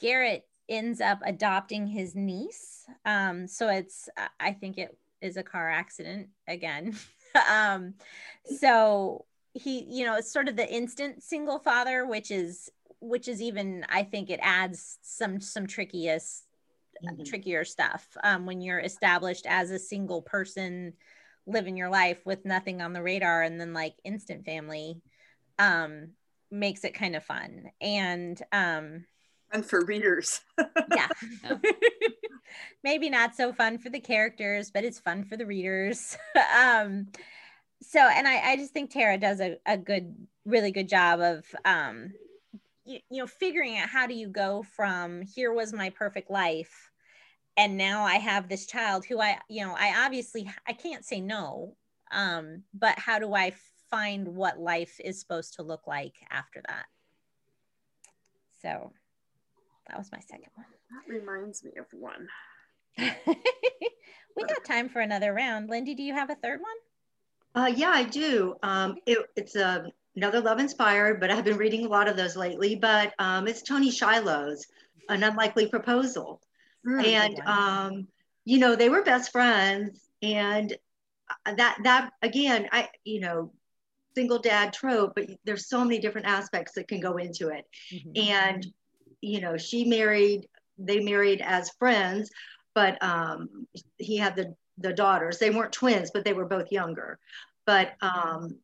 Garrett 0.00 0.44
ends 0.68 1.00
up 1.00 1.20
adopting 1.24 1.86
his 1.86 2.14
niece. 2.14 2.84
Um, 3.04 3.46
so 3.46 3.68
it's, 3.68 4.08
I 4.40 4.52
think 4.52 4.78
it 4.78 4.96
is 5.20 5.36
a 5.36 5.42
car 5.42 5.70
accident 5.70 6.28
again. 6.48 6.96
um, 7.50 7.94
so 8.58 9.24
he, 9.52 9.84
you 9.88 10.04
know, 10.04 10.16
it's 10.16 10.32
sort 10.32 10.48
of 10.48 10.56
the 10.56 10.72
instant 10.72 11.22
single 11.22 11.58
father, 11.58 12.06
which 12.06 12.30
is 12.30 12.70
which 13.04 13.28
is 13.28 13.42
even 13.42 13.84
i 13.90 14.02
think 14.02 14.30
it 14.30 14.40
adds 14.42 14.98
some 15.02 15.40
some 15.40 15.66
trickiest, 15.66 16.46
mm-hmm. 17.04 17.22
trickier 17.22 17.64
stuff 17.64 18.06
um, 18.24 18.46
when 18.46 18.60
you're 18.60 18.80
established 18.80 19.46
as 19.46 19.70
a 19.70 19.78
single 19.78 20.22
person 20.22 20.92
living 21.46 21.76
your 21.76 21.90
life 21.90 22.24
with 22.24 22.44
nothing 22.46 22.80
on 22.80 22.94
the 22.94 23.02
radar 23.02 23.42
and 23.42 23.60
then 23.60 23.74
like 23.74 23.94
instant 24.04 24.44
family 24.44 25.00
um, 25.58 26.08
makes 26.50 26.84
it 26.84 26.94
kind 26.94 27.14
of 27.14 27.22
fun 27.22 27.70
and 27.80 28.42
um, 28.52 29.04
and 29.54 29.64
for 29.64 29.84
readers. 29.84 30.40
Yeah. 30.94 31.08
Maybe 32.84 33.10
not 33.10 33.34
so 33.34 33.52
fun 33.52 33.78
for 33.78 33.88
the 33.88 34.00
characters 34.00 34.70
but 34.70 34.84
it's 34.84 35.00
fun 35.00 35.24
for 35.24 35.36
the 35.36 35.46
readers. 35.46 36.16
Um, 36.60 37.08
so 37.82 38.00
and 38.00 38.26
I, 38.26 38.52
I 38.52 38.56
just 38.56 38.72
think 38.72 38.90
tara 38.90 39.18
does 39.18 39.40
a, 39.40 39.56
a 39.66 39.76
good 39.76 40.14
really 40.44 40.70
good 40.70 40.88
job 40.88 41.20
of 41.20 41.44
um, 41.64 42.12
you, 42.84 42.98
you 43.10 43.18
know 43.22 43.26
figuring 43.26 43.78
out 43.78 43.88
how 43.88 44.06
do 44.06 44.14
you 44.14 44.28
go 44.28 44.64
from 44.76 45.22
here 45.22 45.52
was 45.52 45.72
my 45.72 45.90
perfect 45.90 46.30
life 46.30 46.90
and 47.56 47.76
now 47.76 48.04
i 48.04 48.14
have 48.14 48.48
this 48.48 48.66
child 48.66 49.04
who 49.04 49.20
i 49.20 49.38
you 49.48 49.64
know 49.64 49.74
i 49.78 50.04
obviously 50.04 50.50
i 50.66 50.72
can't 50.72 51.04
say 51.04 51.20
no 51.20 51.76
um 52.12 52.62
but 52.74 52.98
how 52.98 53.18
do 53.18 53.34
i 53.34 53.52
find 53.94 54.26
what 54.26 54.58
life 54.58 55.00
is 55.04 55.20
supposed 55.20 55.54
to 55.54 55.62
look 55.62 55.86
like 55.86 56.16
after 56.28 56.60
that? 56.66 56.86
So 58.60 58.92
that 59.88 59.98
was 59.98 60.10
my 60.12 60.20
second 60.20 60.50
one 60.54 60.66
that 60.90 61.12
reminds 61.12 61.64
me 61.64 61.72
of 61.78 61.86
one 61.92 62.28
we 62.98 64.44
got 64.44 64.64
time 64.64 64.88
for 64.88 65.00
another 65.00 65.32
round 65.32 65.68
lindi 65.68 65.94
do 65.94 66.02
you 66.02 66.14
have 66.14 66.30
a 66.30 66.36
third 66.36 66.60
one 66.60 67.64
uh, 67.64 67.68
yeah 67.68 67.90
i 67.90 68.04
do 68.04 68.54
um, 68.62 68.96
it, 69.06 69.18
it's 69.36 69.56
a 69.56 69.80
um, 69.80 69.90
another 70.16 70.40
love 70.40 70.58
inspired, 70.58 71.20
but 71.20 71.30
I've 71.30 71.44
been 71.44 71.56
reading 71.56 71.84
a 71.84 71.88
lot 71.88 72.08
of 72.08 72.16
those 72.16 72.36
lately. 72.36 72.74
But 72.74 73.14
um, 73.18 73.46
it's 73.48 73.62
Toni 73.62 73.90
Shiloh's 73.90 74.66
An 75.08 75.22
Unlikely 75.22 75.68
Proposal. 75.68 76.40
Mm, 76.86 77.06
and, 77.06 77.40
um, 77.46 78.08
you 78.44 78.58
know, 78.58 78.76
they 78.76 78.88
were 78.88 79.02
best 79.02 79.32
friends. 79.32 80.00
And 80.22 80.76
uh, 81.46 81.54
that, 81.54 81.78
that 81.84 82.12
again, 82.22 82.68
I, 82.72 82.88
you 83.04 83.20
know, 83.20 83.52
single 84.14 84.38
dad 84.38 84.72
trope, 84.72 85.14
but 85.16 85.26
there's 85.44 85.68
so 85.68 85.82
many 85.82 85.98
different 85.98 86.26
aspects 86.26 86.74
that 86.74 86.88
can 86.88 87.00
go 87.00 87.16
into 87.16 87.48
it. 87.48 87.64
Mm-hmm. 87.92 88.30
And, 88.30 88.66
you 89.24 89.40
know, 89.40 89.56
she 89.56 89.84
married, 89.84 90.48
they 90.78 91.00
married 91.00 91.40
as 91.40 91.70
friends, 91.78 92.30
but 92.74 93.02
um, 93.02 93.66
he 93.98 94.16
had 94.16 94.36
the, 94.36 94.54
the 94.78 94.92
daughters. 94.92 95.38
They 95.38 95.50
weren't 95.50 95.72
twins, 95.72 96.10
but 96.12 96.24
they 96.24 96.32
were 96.32 96.46
both 96.46 96.72
younger. 96.72 97.18
But 97.66 97.92
um, 98.00 98.58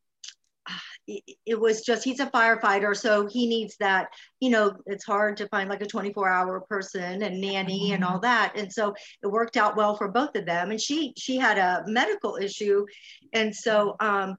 it 1.47 1.59
was 1.59 1.83
just 1.83 2.05
he's 2.05 2.21
a 2.21 2.27
firefighter 2.27 2.97
so 2.97 3.27
he 3.27 3.47
needs 3.47 3.77
that 3.79 4.09
you 4.39 4.51
know 4.51 4.77
it's 4.87 5.05
hard 5.05 5.37
to 5.37 5.49
find 5.49 5.69
like 5.69 5.81
a 5.81 5.87
24 5.87 6.29
hour 6.29 6.61
person 6.61 7.23
and 7.23 7.41
nanny 7.41 7.93
and 7.93 8.05
all 8.05 8.13
mm-hmm. 8.13 8.23
that 8.23 8.53
and 8.57 8.73
so 8.73 8.95
it 9.23 9.27
worked 9.27 9.57
out 9.57 9.77
well 9.77 9.97
for 9.97 10.09
both 10.09 10.37
of 10.37 10.47
them 10.47 10.71
and 10.71 10.81
she 10.81 11.13
she 11.17 11.37
had 11.37 11.59
a 11.59 11.83
medical 11.87 12.37
issue 12.37 12.87
and 13.33 13.55
so 13.55 13.97
um 14.01 14.37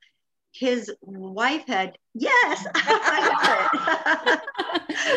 his 0.52 0.92
wife 1.02 1.66
had 1.68 1.98
yes 2.14 2.66
it. 2.76 4.42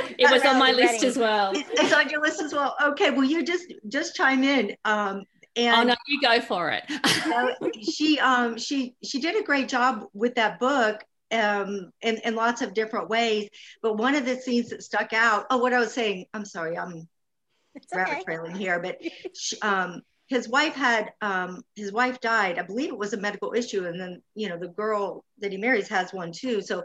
it 0.18 0.30
was 0.30 0.42
on 0.44 0.58
my 0.58 0.70
list 0.70 1.02
as 1.04 1.16
well 1.16 1.52
it's 1.54 1.92
on 1.92 2.08
your 2.08 2.20
list 2.20 2.40
as 2.40 2.52
well 2.52 2.76
okay 2.82 3.10
well 3.10 3.24
you 3.24 3.42
just 3.42 3.72
just 3.88 4.14
chime 4.14 4.44
in 4.44 4.74
um 4.84 5.24
and 5.56 5.76
oh 5.76 5.82
no 5.82 5.94
you 6.06 6.20
go 6.20 6.40
for 6.40 6.70
it 6.70 6.84
she 7.82 8.18
um 8.20 8.56
she 8.56 8.94
she 9.02 9.20
did 9.20 9.40
a 9.40 9.44
great 9.44 9.68
job 9.68 10.04
with 10.12 10.34
that 10.36 10.58
book 10.60 11.04
um, 11.32 11.90
in, 12.02 12.18
in 12.18 12.36
lots 12.36 12.62
of 12.62 12.74
different 12.74 13.08
ways. 13.08 13.48
But 13.82 13.96
one 13.96 14.14
of 14.14 14.24
the 14.24 14.36
scenes 14.36 14.70
that 14.70 14.84
stuck 14.84 15.12
out, 15.12 15.46
oh, 15.50 15.58
what 15.58 15.72
I 15.72 15.80
was 15.80 15.92
saying, 15.92 16.26
I'm 16.32 16.44
sorry, 16.44 16.78
I'm 16.78 17.08
it's 17.74 17.94
rabbit 17.94 18.12
okay. 18.12 18.22
trailing 18.22 18.54
here, 18.54 18.78
but 18.78 19.00
she, 19.34 19.60
um, 19.60 20.02
his 20.26 20.48
wife 20.48 20.74
had, 20.74 21.12
um, 21.20 21.62
his 21.76 21.92
wife 21.92 22.20
died. 22.20 22.58
I 22.58 22.62
believe 22.62 22.90
it 22.90 22.98
was 22.98 23.12
a 23.12 23.20
medical 23.20 23.52
issue. 23.54 23.86
And 23.86 24.00
then, 24.00 24.22
you 24.34 24.48
know, 24.48 24.58
the 24.58 24.68
girl 24.68 25.24
that 25.40 25.52
he 25.52 25.58
marries 25.58 25.88
has 25.88 26.12
one 26.12 26.32
too. 26.32 26.62
So 26.62 26.84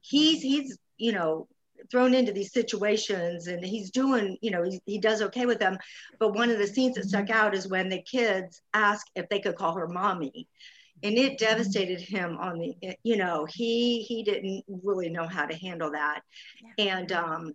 he's, 0.00 0.42
he's, 0.42 0.78
you 0.96 1.12
know, 1.12 1.46
thrown 1.90 2.14
into 2.14 2.32
these 2.32 2.52
situations 2.52 3.46
and 3.46 3.64
he's 3.64 3.90
doing, 3.90 4.38
you 4.40 4.50
know, 4.50 4.62
he, 4.62 4.80
he 4.86 4.98
does 4.98 5.22
okay 5.22 5.46
with 5.46 5.58
them. 5.58 5.78
But 6.18 6.34
one 6.34 6.50
of 6.50 6.58
the 6.58 6.66
scenes 6.66 6.96
that 6.96 7.08
stuck 7.08 7.30
out 7.30 7.54
is 7.54 7.68
when 7.68 7.88
the 7.88 8.02
kids 8.02 8.60
ask 8.72 9.06
if 9.14 9.28
they 9.28 9.40
could 9.40 9.56
call 9.56 9.74
her 9.74 9.88
mommy 9.88 10.48
and 11.02 11.16
it 11.16 11.38
devastated 11.38 12.00
him 12.00 12.36
on 12.38 12.58
the 12.58 12.96
you 13.02 13.16
know 13.16 13.46
he 13.48 14.02
he 14.02 14.22
didn't 14.22 14.64
really 14.82 15.08
know 15.08 15.26
how 15.26 15.46
to 15.46 15.56
handle 15.56 15.92
that 15.92 16.20
yeah. 16.76 16.94
and 16.94 17.12
um 17.12 17.52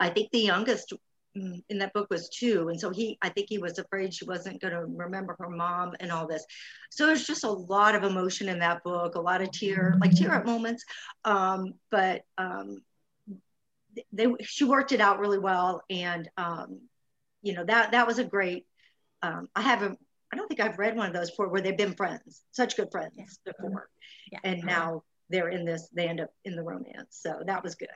i 0.00 0.08
think 0.08 0.30
the 0.30 0.40
youngest 0.40 0.92
in 1.34 1.78
that 1.78 1.92
book 1.94 2.08
was 2.10 2.28
two 2.28 2.68
and 2.68 2.78
so 2.78 2.90
he 2.90 3.16
i 3.22 3.28
think 3.28 3.48
he 3.48 3.58
was 3.58 3.78
afraid 3.78 4.12
she 4.12 4.24
wasn't 4.24 4.60
going 4.60 4.72
to 4.74 4.84
remember 4.84 5.34
her 5.38 5.48
mom 5.48 5.92
and 6.00 6.12
all 6.12 6.26
this 6.26 6.44
so 6.90 7.06
there's 7.06 7.26
just 7.26 7.44
a 7.44 7.50
lot 7.50 7.94
of 7.94 8.04
emotion 8.04 8.48
in 8.48 8.58
that 8.58 8.82
book 8.84 9.14
a 9.14 9.20
lot 9.20 9.40
of 9.40 9.50
tear 9.50 9.96
like 10.00 10.14
tear 10.14 10.34
up 10.34 10.44
moments 10.44 10.84
um 11.24 11.72
but 11.90 12.22
um 12.36 12.82
they 14.12 14.26
she 14.40 14.64
worked 14.64 14.92
it 14.92 15.00
out 15.00 15.18
really 15.18 15.38
well 15.38 15.82
and 15.88 16.28
um 16.36 16.80
you 17.42 17.54
know 17.54 17.64
that 17.64 17.92
that 17.92 18.06
was 18.06 18.18
a 18.18 18.24
great 18.24 18.66
um 19.22 19.48
i 19.56 19.62
haven't 19.62 19.98
I 20.32 20.36
don't 20.36 20.48
think 20.48 20.60
I've 20.60 20.78
read 20.78 20.96
one 20.96 21.08
of 21.08 21.12
those 21.12 21.30
before 21.30 21.48
where 21.48 21.60
they've 21.60 21.76
been 21.76 21.94
friends, 21.94 22.42
such 22.52 22.76
good 22.76 22.90
friends 22.90 23.12
yeah. 23.16 23.24
before. 23.44 23.88
Yeah. 24.30 24.38
And 24.44 24.64
now 24.64 25.02
they're 25.28 25.50
in 25.50 25.64
this, 25.64 25.88
they 25.94 26.08
end 26.08 26.20
up 26.20 26.30
in 26.44 26.56
the 26.56 26.62
romance. 26.62 27.08
So 27.10 27.42
that 27.46 27.62
was 27.62 27.74
good. 27.74 27.88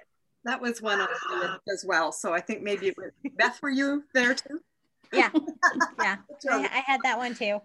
That 0.47 0.63
was 0.63 0.81
one 0.81 1.01
of 1.01 1.09
them 1.29 1.59
as 1.73 1.85
well. 1.87 2.13
So 2.13 2.33
I 2.33 2.41
think 2.41 2.63
maybe 2.63 2.87
it 2.87 2.97
was, 2.97 3.11
Beth, 3.37 3.61
were 3.61 3.71
you 3.71 4.05
there 4.15 4.35
too? 4.35 4.61
Yeah. 5.13 5.31
Yeah. 5.99 6.17
I, 6.51 6.69
I, 6.73 6.83
had 6.87 7.01
that 7.03 7.19
one 7.19 7.35
too. 7.35 7.61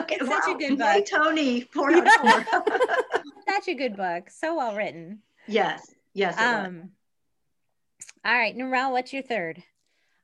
Okay, 0.00 0.18
such 0.18 0.28
wow. 0.28 0.54
a 0.54 0.58
good 0.58 0.78
book. 0.78 0.94
Yay, 0.94 1.02
Toni, 1.02 1.60
four 1.62 1.92
out 1.94 2.06
of 2.06 2.46
four. 2.46 2.78
such 3.48 3.68
a 3.68 3.74
good 3.74 3.96
book. 3.96 4.30
So 4.30 4.56
well 4.56 4.74
written. 4.74 5.18
Yes. 5.46 5.92
Yes. 6.14 6.38
Um, 6.38 6.90
all 8.24 8.32
right, 8.32 8.56
Narelle, 8.56 8.92
what's 8.92 9.12
your 9.12 9.22
third? 9.22 9.62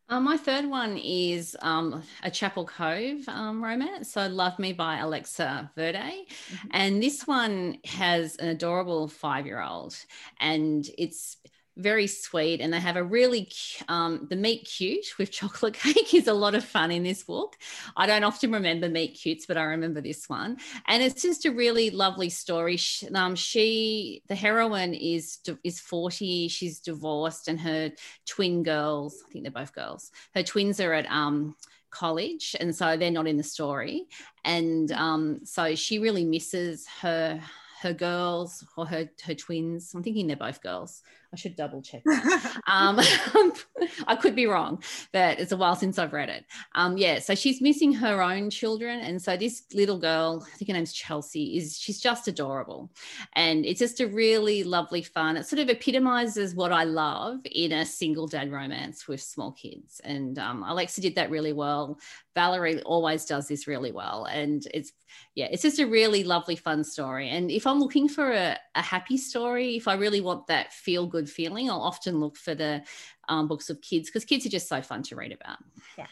Uh, 0.09 0.21
my 0.21 0.38
third 0.38 0.64
one 0.66 0.97
is 0.97 1.55
um, 1.61 2.03
a 2.23 2.31
Chapel 2.31 2.64
Cove 2.64 3.29
um, 3.29 3.62
romance. 3.62 4.12
So, 4.12 4.27
Love 4.29 4.59
Me 4.59 4.73
by 4.73 4.99
Alexa 4.99 5.71
Verde. 5.75 5.99
Mm-hmm. 5.99 6.68
And 6.71 7.03
this 7.03 7.27
one 7.27 7.79
has 7.85 8.37
an 8.37 8.49
adorable 8.49 9.09
five 9.09 9.44
year 9.44 9.61
old, 9.61 9.94
and 10.40 10.88
it's 10.97 11.37
very 11.79 12.07
sweet 12.07 12.61
and 12.61 12.73
they 12.73 12.81
have 12.81 12.97
a 12.97 13.03
really 13.03 13.51
um, 13.88 14.27
the 14.31 14.37
meet 14.37 14.64
cute 14.64 15.07
with 15.19 15.31
chocolate 15.41 15.75
cake 15.75 16.12
is 16.14 16.27
a 16.27 16.35
lot 16.35 16.55
of 16.55 16.64
fun 16.64 16.91
in 16.91 17.03
this 17.03 17.23
book. 17.23 17.57
I 17.97 18.07
don't 18.07 18.25
often 18.25 18.53
remember 18.53 18.88
meet 18.88 19.19
cutes 19.21 19.47
but 19.47 19.57
i 19.57 19.62
remember 19.62 20.01
this 20.01 20.29
one. 20.29 20.59
And 20.87 21.03
it's 21.03 21.23
just 21.23 21.47
a 21.47 21.53
really 21.53 21.91
lovely 21.91 22.31
story. 22.31 22.77
She, 22.77 23.09
um, 23.09 23.35
she 23.35 24.23
the 24.29 24.35
heroine 24.35 24.95
is 24.95 25.38
is 25.64 25.81
40 25.81 26.49
she's 26.49 26.81
divorced 26.81 27.49
and 27.49 27.59
her 27.61 27.93
twin 28.27 28.62
girls 28.62 29.23
i 29.27 29.33
think 29.33 29.45
they're 29.45 29.53
both 29.53 29.75
girls 29.75 30.11
her 30.35 30.43
twins 30.43 30.81
are 30.81 30.93
at 30.93 31.07
um, 31.11 31.55
college 31.91 32.55
and 32.61 32.75
so 32.75 32.97
they're 32.97 33.11
not 33.11 33.27
in 33.27 33.37
the 33.37 33.43
story. 33.43 34.07
And 34.45 34.91
um, 34.93 35.41
so 35.45 35.75
she 35.75 35.99
really 35.99 36.25
misses 36.25 36.87
her 37.01 37.41
her 37.83 37.93
girls 37.93 38.64
or 38.77 38.87
her 38.87 39.09
her 39.25 39.35
twins. 39.35 39.93
I'm 39.95 40.03
thinking 40.03 40.27
they're 40.27 40.37
both 40.37 40.62
girls 40.62 41.03
I 41.33 41.37
should 41.37 41.57
double 41.57 41.83
check. 41.83 42.03
um, 42.67 43.01
I 44.07 44.17
could 44.17 44.35
be 44.35 44.47
wrong, 44.47 44.83
but 45.12 45.38
it's 45.38 45.53
a 45.53 45.57
while 45.57 45.77
since 45.77 45.99
I've 45.99 46.12
read 46.12 46.29
it. 46.29 46.45
Um, 46.75 46.97
yeah, 46.97 47.19
so 47.19 47.35
she's 47.35 47.61
missing 47.61 47.93
her 47.93 48.23
own 48.23 48.51
children, 48.51 49.01
and 49.01 49.21
so 49.21 49.37
this 49.37 49.64
little 49.75 49.99
girl, 49.99 50.47
I 50.47 50.57
think 50.57 50.69
her 50.69 50.75
name's 50.75 50.93
Chelsea, 50.93 51.59
is 51.59 51.79
she's 51.79 52.01
just 52.01 52.29
adorable, 52.29 52.91
and 53.35 53.67
it's 53.67 53.79
just 53.79 54.01
a 54.01 54.09
really 54.09 54.64
lovely 54.64 55.03
fun. 55.03 55.37
It 55.37 55.47
sort 55.47 55.61
of 55.61 55.69
epitomizes 55.69 56.55
what 56.55 56.73
I 56.73 56.85
love 56.85 57.41
in 57.45 57.73
a 57.73 57.85
single 57.85 58.27
dad 58.27 58.51
romance 58.51 59.07
with 59.07 59.21
small 59.21 59.53
kids, 59.53 60.01
and 60.05 60.38
um, 60.38 60.62
Alexa 60.62 61.01
did 61.01 61.14
that 61.17 61.31
really 61.31 61.53
well. 61.53 61.99
Valerie 62.35 62.81
always 62.83 63.25
does 63.25 63.49
this 63.49 63.67
really 63.67 63.93
well, 63.93 64.25
and 64.25 64.67
it's 64.73 64.93
yeah, 65.35 65.49
it's 65.51 65.62
just 65.62 65.79
a 65.79 65.87
really 65.87 66.25
lovely, 66.25 66.57
fun 66.57 66.85
story. 66.85 67.29
And 67.29 67.51
if 67.51 67.67
I'm 67.67 67.79
looking 67.81 68.09
for 68.09 68.33
a, 68.33 68.59
a 68.75 68.83
happy 68.83 69.17
story, 69.17 69.77
if 69.77 69.88
I 69.88 69.95
really 69.95 70.21
want 70.21 70.47
that 70.49 70.73
feel 70.73 71.07
good 71.07 71.17
good 71.18 71.28
feeling, 71.28 71.68
I'll 71.68 71.83
often 71.83 72.20
look 72.20 72.37
for 72.37 72.54
the 72.54 72.83
um, 73.28 73.48
books 73.48 73.70
of 73.70 73.81
kids 73.81 74.09
because 74.09 74.24
kids 74.24 74.46
are 74.46 74.50
just 74.50 74.68
so 74.68 74.81
fun 74.81 75.02
to 75.04 75.16
read 75.16 75.33
about. 75.33 75.59
Yeah, 75.96 76.07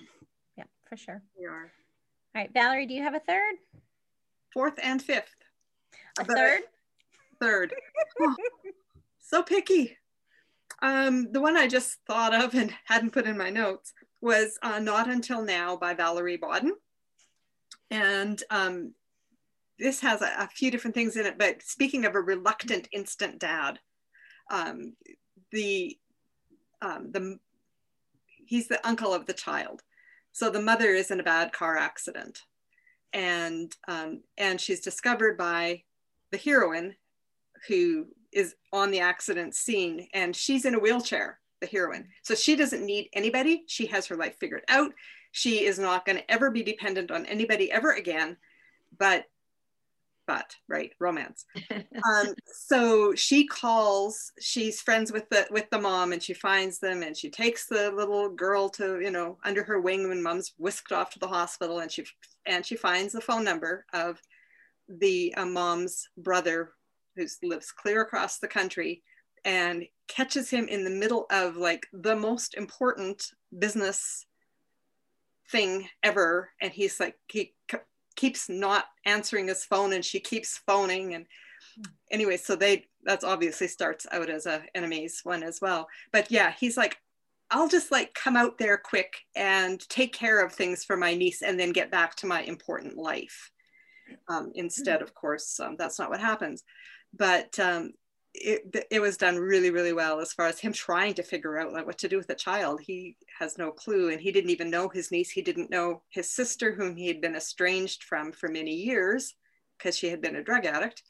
yeah, 0.59 0.64
for 0.88 0.97
sure. 0.97 1.23
We 1.38 1.47
are. 1.47 1.71
All 2.35 2.42
right, 2.42 2.51
Valerie, 2.53 2.87
do 2.87 2.95
you 2.95 3.03
have 3.03 3.14
a 3.14 3.21
third? 3.21 3.55
Fourth 4.53 4.79
and 4.83 5.01
fifth. 5.01 5.35
A 6.19 6.25
third? 6.25 6.61
Third. 7.40 7.75
oh, 8.21 8.35
so 9.21 9.42
picky. 9.42 9.97
Um, 10.83 11.31
the 11.31 11.40
one 11.40 11.57
I 11.57 11.69
just 11.69 11.99
thought 12.07 12.35
of 12.35 12.55
and 12.55 12.75
hadn't 12.85 13.12
put 13.12 13.27
in 13.27 13.38
my 13.38 13.51
notes 13.51 13.92
was 14.21 14.59
uh, 14.62 14.81
Not 14.81 15.09
Until 15.09 15.42
Now 15.42 15.77
by 15.77 15.95
Valerie 15.95 16.37
Bodden. 16.37 16.73
And 17.90 18.42
um, 18.51 18.92
this 19.79 20.01
has 20.01 20.21
a, 20.21 20.33
a, 20.38 20.49
few 20.49 20.71
different 20.71 20.95
things 20.95 21.16
in 21.16 21.27
it, 21.27 21.38
but 21.38 21.62
speaking 21.62 22.05
of 22.05 22.14
a 22.14 22.21
reluctant 22.21 22.88
instant 22.92 23.38
dad, 23.38 23.79
um, 24.51 24.95
the 25.53 25.99
um, 26.83 27.11
the 27.13 27.39
he's 28.45 28.69
the 28.69 28.87
uncle 28.87 29.13
of 29.13 29.27
the 29.27 29.33
child 29.33 29.83
So 30.33 30.51
the 30.51 30.61
mother 30.61 30.91
is 30.91 31.11
in 31.11 31.21
a 31.21 31.25
bad 31.25 31.53
car 31.53 31.79
accident, 31.79 32.43
and 33.13 33.75
um, 33.89 34.23
and 34.37 34.61
she's 34.61 34.81
discovered 34.81 35.39
by 35.39 35.83
the 36.31 36.39
heroine, 36.39 36.95
who 37.69 38.07
is 38.33 38.55
on 38.73 38.91
the 38.91 39.01
accident 39.01 39.55
scene, 39.55 40.09
and 40.13 40.37
she's 40.37 40.65
in 40.67 40.75
a 40.75 40.79
wheelchair. 40.79 41.41
The 41.63 41.67
heroine, 41.67 42.09
so 42.23 42.35
she 42.35 42.55
doesn't 42.55 42.85
need 42.85 43.09
anybody. 43.15 43.65
She 43.67 43.87
has 43.87 44.07
her 44.09 44.17
life 44.17 44.37
figured 44.39 44.65
out. 44.69 44.93
She 45.33 45.65
is 45.65 45.79
not 45.79 46.05
going 46.05 46.19
to 46.19 46.31
ever 46.31 46.51
be 46.51 46.63
dependent 46.63 47.11
on 47.11 47.25
anybody 47.25 47.73
ever 47.73 47.93
again. 47.93 48.37
But 48.99 49.25
but 50.27 50.55
right 50.69 50.93
romance. 51.01 51.45
Um, 52.15 52.35
so 52.47 53.15
she 53.15 53.47
calls 53.47 54.33
she's 54.39 54.81
friends 54.81 55.11
with 55.11 55.29
the 55.31 55.47
with 55.51 55.69
the 55.71 55.81
mom 55.81 56.12
and 56.12 56.23
she 56.23 56.35
finds 56.35 56.79
them 56.79 57.03
and 57.03 57.17
she 57.17 57.31
takes 57.31 57.67
the 57.67 57.91
little 57.91 58.29
girl 58.29 58.69
to 58.71 59.01
you 59.01 59.11
know 59.11 59.39
under 59.45 59.65
her 59.65 59.81
wing 59.81 60.09
when 60.09 60.23
mom's 60.23 60.53
whisked 60.59 60.93
off 60.93 61.11
to 61.11 61.19
the 61.19 61.27
hospital 61.27 61.81
and 61.81 61.91
she 61.91 62.05
and 62.45 62.65
she 62.65 62.77
finds 62.77 63.12
the 63.12 63.21
phone 63.21 63.45
number 63.45 63.87
of 63.93 64.21
the 64.89 65.35
uh, 65.37 65.47
mom's 65.47 66.09
brother 66.19 66.73
who 67.17 67.27
lives 67.43 67.73
clear 67.73 68.03
across 68.03 68.39
the 68.39 68.49
country 68.49 69.03
and 69.45 69.87
catches 70.07 70.51
him 70.51 70.69
in 70.69 70.85
the 70.85 70.91
middle 70.91 71.27
of 71.31 71.57
like 71.57 71.87
the 71.93 72.15
most 72.15 72.55
important 72.55 73.33
business 73.59 74.27
thing 75.51 75.89
ever 76.03 76.51
and 76.61 76.73
he's 76.73 77.01
like 77.01 77.17
he 77.29 77.55
keeps 78.17 78.49
not 78.49 78.87
answering 79.05 79.49
his 79.49 79.65
phone 79.65 79.93
and 79.93 80.05
she 80.05 80.21
keeps 80.21 80.61
phoning 80.67 81.15
and 81.15 81.27
anyway 82.11 82.37
so 82.37 82.57
they 82.57 82.85
that's 83.05 83.25
obviously 83.25 83.69
starts 83.69 84.07
out 84.11 84.31
as 84.31 84.47
a 84.47 84.63
enemies 84.75 85.21
one 85.23 85.43
as 85.43 85.61
well. 85.61 85.89
But 86.13 86.31
yeah 86.31 86.53
he's 86.59 86.77
like 86.77 86.97
i'll 87.51 87.69
just 87.69 87.93
like 87.93 88.13
come 88.13 88.37
out 88.37 88.59
there 88.59 88.77
quick 88.77 89.19
and 89.37 89.81
take 89.89 90.13
care 90.13 90.45
of 90.45 90.53
things 90.53 90.85
for 90.85 90.97
my 90.97 91.15
niece 91.15 91.43
and 91.43 91.61
then 91.61 91.71
get 91.71 91.93
back 91.93 92.17
to 92.17 92.27
my 92.27 92.43
important 92.43 92.97
life. 92.97 93.51
Um, 94.29 94.53
instead 94.55 95.03
of 95.03 95.15
course 95.15 95.61
um, 95.61 95.77
that's 95.79 95.99
not 95.99 96.11
what 96.11 96.21
happens. 96.21 96.65
But 97.17 97.59
um, 97.59 97.93
it, 98.38 98.87
it 98.90 99.01
was 99.01 99.16
done 99.16 99.37
really 99.38 99.70
really 99.70 99.92
well 99.92 100.20
as 100.20 100.33
far 100.33 100.46
as 100.46 100.61
him 100.61 100.72
trying 100.72 101.14
to 101.14 101.22
figure 101.22 101.59
out 101.59 101.72
like 101.72 101.87
what 101.87 101.99
to 101.99 102.09
do 102.09 102.16
with 102.16 102.27
the 102.27 102.35
child. 102.35 102.81
He 102.81 103.16
has 103.38 103.59
no 103.59 103.70
clue 103.70 104.11
and 104.11 104.20
he 104.20 104.33
didn't 104.33 104.51
even 104.51 104.70
know 104.70 104.88
his 104.88 105.11
niece. 105.11 105.31
He 105.31 105.42
didn't 105.42 105.70
know 105.70 106.03
his 106.11 106.31
sister 106.31 106.72
whom 106.72 106.96
he 106.96 107.09
had 107.09 107.20
been 107.20 107.37
estranged 107.37 108.05
from 108.05 108.33
for 108.33 108.49
many 108.49 108.75
years 108.75 109.35
because 109.77 109.96
she 109.96 110.09
had 110.09 110.20
been 110.20 110.37
a 110.37 110.42
drug 110.42 110.66
addict. 110.66 111.03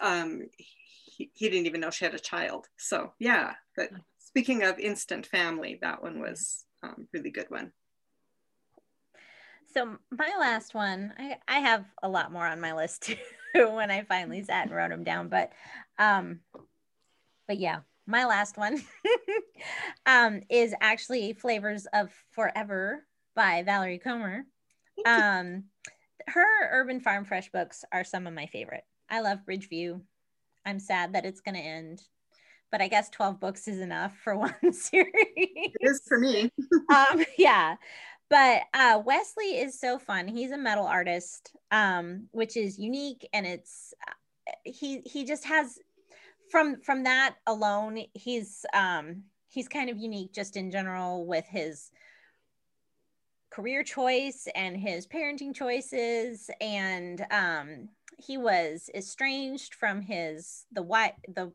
Um, 0.00 0.42
he, 0.56 1.30
he 1.34 1.48
didn't 1.48 1.66
even 1.66 1.80
know 1.80 1.90
she 1.90 2.04
had 2.04 2.14
a 2.14 2.18
child. 2.18 2.66
So 2.76 3.12
yeah 3.18 3.54
but 3.76 3.90
speaking 4.18 4.62
of 4.64 4.78
instant 4.78 5.26
family 5.26 5.78
that 5.82 6.02
one 6.02 6.20
was 6.20 6.64
um, 6.82 7.08
really 7.12 7.30
good 7.30 7.50
one. 7.50 7.72
So 9.72 9.98
my 10.10 10.32
last 10.38 10.74
one 10.74 11.12
I, 11.18 11.36
I 11.46 11.60
have 11.60 11.84
a 12.02 12.08
lot 12.08 12.32
more 12.32 12.46
on 12.46 12.60
my 12.60 12.72
list 12.74 13.02
too 13.02 13.16
when 13.74 13.90
i 13.90 14.02
finally 14.02 14.42
sat 14.42 14.66
and 14.66 14.74
wrote 14.74 14.90
them 14.90 15.04
down 15.04 15.28
but 15.28 15.52
um, 15.98 16.40
but 17.50 17.58
yeah, 17.58 17.80
my 18.06 18.26
last 18.26 18.56
one 18.56 18.80
um, 20.06 20.40
is 20.48 20.72
actually 20.80 21.32
Flavors 21.32 21.84
of 21.92 22.08
Forever 22.30 23.04
by 23.34 23.64
Valerie 23.64 23.98
Comer. 23.98 24.44
Um, 25.04 25.64
her 26.28 26.46
Urban 26.70 27.00
Farm 27.00 27.24
Fresh 27.24 27.50
books 27.50 27.84
are 27.92 28.04
some 28.04 28.28
of 28.28 28.34
my 28.34 28.46
favorite. 28.46 28.84
I 29.08 29.20
love 29.20 29.40
Bridgeview. 29.48 30.00
I'm 30.64 30.78
sad 30.78 31.14
that 31.14 31.24
it's 31.24 31.40
going 31.40 31.56
to 31.56 31.60
end, 31.60 32.02
but 32.70 32.80
I 32.80 32.86
guess 32.86 33.10
12 33.10 33.40
books 33.40 33.66
is 33.66 33.80
enough 33.80 34.16
for 34.22 34.36
one 34.38 34.72
series. 34.72 35.12
It 35.34 35.72
is 35.80 36.02
for 36.06 36.20
me. 36.20 36.52
um, 36.88 37.24
yeah. 37.36 37.74
But 38.30 38.62
uh, 38.72 39.02
Wesley 39.04 39.58
is 39.58 39.78
so 39.78 39.98
fun. 39.98 40.28
He's 40.28 40.52
a 40.52 40.56
metal 40.56 40.86
artist, 40.86 41.52
um, 41.72 42.28
which 42.30 42.56
is 42.56 42.78
unique, 42.78 43.28
and 43.32 43.44
it's 43.44 43.92
uh, 44.08 44.12
he 44.64 45.00
he 45.00 45.24
just 45.24 45.44
has 45.44 45.78
from 46.50 46.80
from 46.80 47.04
that 47.04 47.36
alone, 47.46 48.04
he's 48.14 48.64
um, 48.72 49.24
he's 49.48 49.68
kind 49.68 49.90
of 49.90 49.98
unique 49.98 50.32
just 50.32 50.56
in 50.56 50.70
general 50.70 51.26
with 51.26 51.46
his 51.46 51.90
career 53.50 53.82
choice 53.82 54.46
and 54.54 54.76
his 54.76 55.06
parenting 55.06 55.54
choices 55.54 56.50
and 56.60 57.26
um, 57.32 57.88
he 58.16 58.38
was 58.38 58.88
estranged 58.94 59.74
from 59.74 60.00
his 60.00 60.66
the 60.72 60.82
wife 60.82 61.14
the 61.34 61.52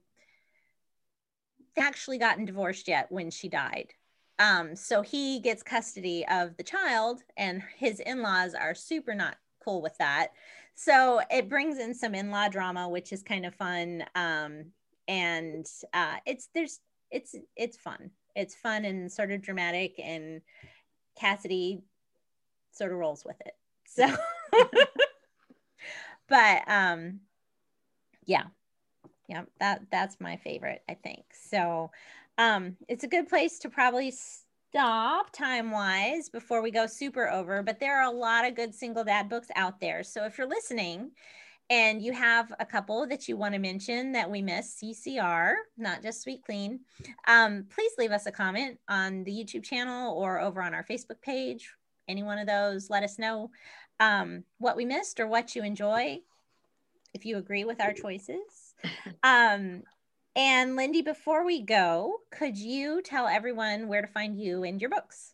actually 1.78 2.18
gotten 2.18 2.44
divorced 2.44 2.90
yet 2.90 3.10
when 3.10 3.32
she 3.32 3.48
died 3.48 3.94
um, 4.40 4.76
so 4.76 5.02
he 5.02 5.40
gets 5.40 5.64
custody 5.64 6.26
of 6.30 6.56
the 6.58 6.64
child 6.64 7.22
and 7.38 7.62
his 7.78 8.00
in-laws 8.00 8.54
are 8.54 8.76
super 8.76 9.14
not 9.16 9.38
cool 9.64 9.82
with 9.82 9.98
that 9.98 10.28
so 10.76 11.22
it 11.32 11.50
brings 11.50 11.80
in 11.80 11.94
some 11.94 12.14
in-law 12.14 12.48
drama 12.50 12.88
which 12.90 13.14
is 13.14 13.24
kind 13.24 13.46
of 13.46 13.56
fun 13.56 14.04
um, 14.16 14.66
and 15.08 15.66
uh, 15.94 16.16
it's 16.26 16.50
there's 16.54 16.80
it's 17.12 17.36
it's 17.56 17.78
fun. 17.78 18.12
It's 18.36 18.56
fun 18.56 18.86
and 18.86 19.12
sort 19.12 19.32
of 19.32 19.42
dramatic, 19.42 20.00
and 20.00 20.42
Cassidy 21.18 21.82
sort 22.72 22.92
of 22.92 22.98
rolls 22.98 23.24
with 23.26 23.40
it. 23.46 23.56
So, 23.88 24.08
but 26.28 26.64
um, 26.68 27.22
yeah, 28.26 28.44
yeah, 29.28 29.44
that 29.60 29.84
that's 29.92 30.20
my 30.20 30.38
favorite. 30.38 30.84
I 30.90 30.96
think 30.96 31.24
so. 31.50 31.92
Um, 32.38 32.76
it's 32.88 33.04
a 33.04 33.08
good 33.08 33.28
place 33.28 33.60
to 33.60 33.70
probably 33.70 34.14
stop 34.76 35.32
time 35.32 35.72
wise 35.72 36.30
before 36.30 36.62
we 36.62 36.70
go 36.70 36.86
super 36.86 37.30
over. 37.30 37.64
But 37.64 37.80
there 37.80 37.98
are 37.98 38.14
a 38.14 38.16
lot 38.16 38.46
of 38.46 38.56
good 38.56 38.76
single 38.76 39.04
dad 39.04 39.30
books 39.30 39.48
out 39.56 39.80
there. 39.80 40.04
So 40.04 40.26
if 40.26 40.38
you're 40.38 40.48
listening 40.48 41.12
and 41.70 42.02
you 42.02 42.12
have 42.12 42.54
a 42.60 42.66
couple 42.66 43.08
that 43.08 43.28
you 43.28 43.38
want 43.38 43.54
to 43.54 43.60
mention 43.60 44.12
that 44.12 44.30
we 44.30 44.42
missed 44.42 44.82
CCR, 44.82 45.54
not 45.78 46.02
just 46.02 46.22
Sweet 46.22 46.44
Clean, 46.44 46.80
um, 47.28 47.66
please 47.74 47.94
leave 47.98 48.12
us 48.12 48.26
a 48.26 48.32
comment 48.32 48.78
on 48.90 49.24
the 49.24 49.32
YouTube 49.32 49.64
channel 49.64 50.14
or 50.14 50.40
over 50.40 50.62
on 50.62 50.74
our 50.74 50.84
Facebook 50.84 51.22
page. 51.22 51.72
Any 52.08 52.24
one 52.24 52.38
of 52.38 52.46
those, 52.46 52.90
let 52.90 53.04
us 53.04 53.18
know 53.18 53.50
um, 54.00 54.44
what 54.60 54.76
we 54.76 54.86
missed 54.86 55.20
or 55.20 55.28
what 55.28 55.56
you 55.56 55.64
enjoy, 55.64 56.20
if 57.14 57.26
you 57.26 57.38
agree 57.38 57.64
with 57.64 57.82
our 57.82 57.94
choices. 57.94 58.74
Um, 59.24 59.82
and 60.36 60.76
Lindi, 60.76 61.02
before 61.02 61.46
we 61.46 61.62
go, 61.62 62.20
could 62.32 62.58
you 62.58 63.02
tell 63.02 63.28
everyone 63.28 63.88
where 63.88 64.02
to 64.02 64.08
find 64.08 64.38
you 64.40 64.64
and 64.64 64.80
your 64.82 64.90
books? 64.90 65.34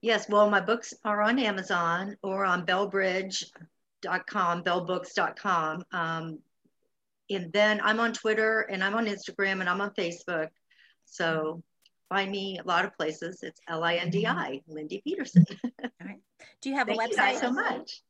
Yes, 0.00 0.28
well, 0.28 0.50
my 0.50 0.60
books 0.60 0.94
are 1.04 1.22
on 1.22 1.38
Amazon 1.38 2.16
or 2.22 2.44
on 2.44 2.66
Bellbridge 2.66 3.44
bellbooks.com. 4.02 5.84
Um, 5.92 6.38
and 7.30 7.52
then 7.52 7.80
I'm 7.82 8.00
on 8.00 8.12
Twitter 8.12 8.60
and 8.62 8.82
I'm 8.82 8.94
on 8.94 9.06
Instagram 9.06 9.60
and 9.60 9.68
I'm 9.68 9.80
on 9.80 9.90
Facebook. 9.90 10.48
So 11.04 11.62
find 12.08 12.30
me 12.30 12.58
a 12.58 12.66
lot 12.66 12.84
of 12.84 12.96
places. 12.96 13.42
It's 13.42 13.60
L 13.68 13.84
I 13.84 13.94
N 13.94 14.10
D 14.10 14.26
I, 14.26 14.60
Lindi 14.66 15.02
Peterson. 15.04 15.44
All 15.64 15.90
right. 16.00 16.20
Do 16.60 16.70
you 16.70 16.76
have 16.76 16.88
Thank 16.88 17.00
a 17.00 17.04
website? 17.04 17.34
You 17.34 17.38
so 17.38 17.52
much. 17.52 18.02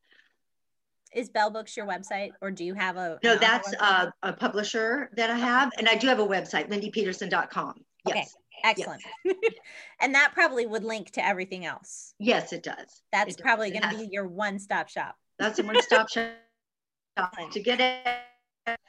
Is 1.14 1.29
Bell 1.29 1.51
Books 1.51 1.77
your 1.77 1.87
website 1.87 2.31
or 2.40 2.51
do 2.51 2.64
you 2.64 2.75
have 2.75 2.96
a? 2.96 3.18
No, 3.22 3.37
that's 3.37 3.72
a, 3.75 4.12
a, 4.22 4.33
publisher 4.33 5.11
that 5.16 5.31
I 5.31 5.37
have. 5.37 5.70
And 5.79 5.88
I 5.88 5.94
do 5.94 6.07
have 6.09 6.20
a 6.20 6.27
website, 6.27 6.70
lindipeterson.com. 6.70 7.75
Yes. 8.07 8.16
Okay. 8.16 8.27
Excellent. 8.64 9.03
Yes. 9.25 9.37
and 10.01 10.14
that 10.14 10.31
probably 10.35 10.66
would 10.66 10.85
link 10.85 11.11
to 11.12 11.25
everything 11.25 11.64
else. 11.64 12.14
Yes, 12.18 12.53
it 12.53 12.62
does. 12.62 13.03
That's 13.12 13.35
it 13.35 13.40
probably 13.40 13.70
going 13.70 13.83
to 13.83 13.98
be 13.98 14.09
your 14.11 14.27
one 14.27 14.59
stop 14.59 14.88
shop. 14.88 15.16
That's 15.38 15.59
a 15.59 15.64
one-stop 15.64 16.09
shop 16.09 16.33
to 17.51 17.61
get 17.61 17.81
it. 17.81 18.22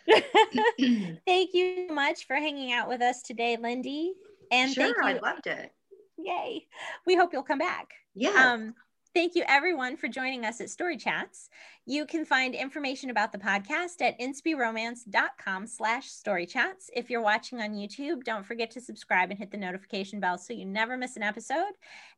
thank 1.26 1.54
you 1.54 1.88
so 1.88 1.96
much 1.96 2.28
for 2.28 2.36
hanging 2.36 2.72
out 2.72 2.88
with 2.88 3.02
us 3.02 3.24
today, 3.24 3.58
Lindi. 3.60 4.14
And 4.52 4.72
sure, 4.72 4.86
thank 4.86 4.98
you. 4.98 5.04
I 5.04 5.32
loved 5.32 5.48
it. 5.48 5.72
Yay. 6.18 6.68
We 7.08 7.16
hope 7.16 7.32
you'll 7.34 7.44
come 7.44 7.60
back. 7.60 7.90
Yeah. 8.14 8.54
Um, 8.54 8.76
thank 9.14 9.36
you 9.36 9.44
everyone 9.48 9.96
for 9.96 10.08
joining 10.08 10.46
us 10.46 10.60
at 10.60 10.70
Story 10.70 10.98
Chats. 10.98 11.50
You 11.86 12.06
can 12.06 12.26
find 12.26 12.56
information 12.56 13.10
about 13.10 13.32
the 13.32 13.38
podcast 13.38 14.02
at 14.02 14.20
inspyromance.com 14.20 15.68
slash 15.68 16.10
storychats. 16.10 16.90
If 16.94 17.10
you're 17.10 17.22
watching 17.22 17.62
on 17.62 17.74
YouTube, 17.74 18.24
don't 18.24 18.46
forget 18.46 18.72
to 18.72 18.82
subscribe 18.82 19.30
and 19.30 19.38
hit 19.38 19.52
the 19.52 19.58
notification 19.58 20.20
bell 20.20 20.38
so 20.38 20.54
you 20.54 20.66
never 20.66 20.98
miss 20.98 21.16
an 21.16 21.24
episode. 21.24 21.74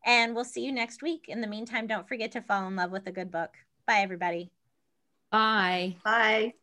And 0.05 0.35
we'll 0.35 0.45
see 0.45 0.63
you 0.63 0.71
next 0.71 1.01
week. 1.01 1.25
In 1.27 1.41
the 1.41 1.47
meantime, 1.47 1.87
don't 1.87 2.07
forget 2.07 2.31
to 2.33 2.41
fall 2.41 2.67
in 2.67 2.75
love 2.75 2.91
with 2.91 3.07
a 3.07 3.11
good 3.11 3.31
book. 3.31 3.55
Bye, 3.85 3.99
everybody. 3.99 4.51
Bye. 5.31 5.97
Bye. 6.03 6.53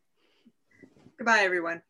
Goodbye, 1.19 1.41
everyone. 1.41 1.83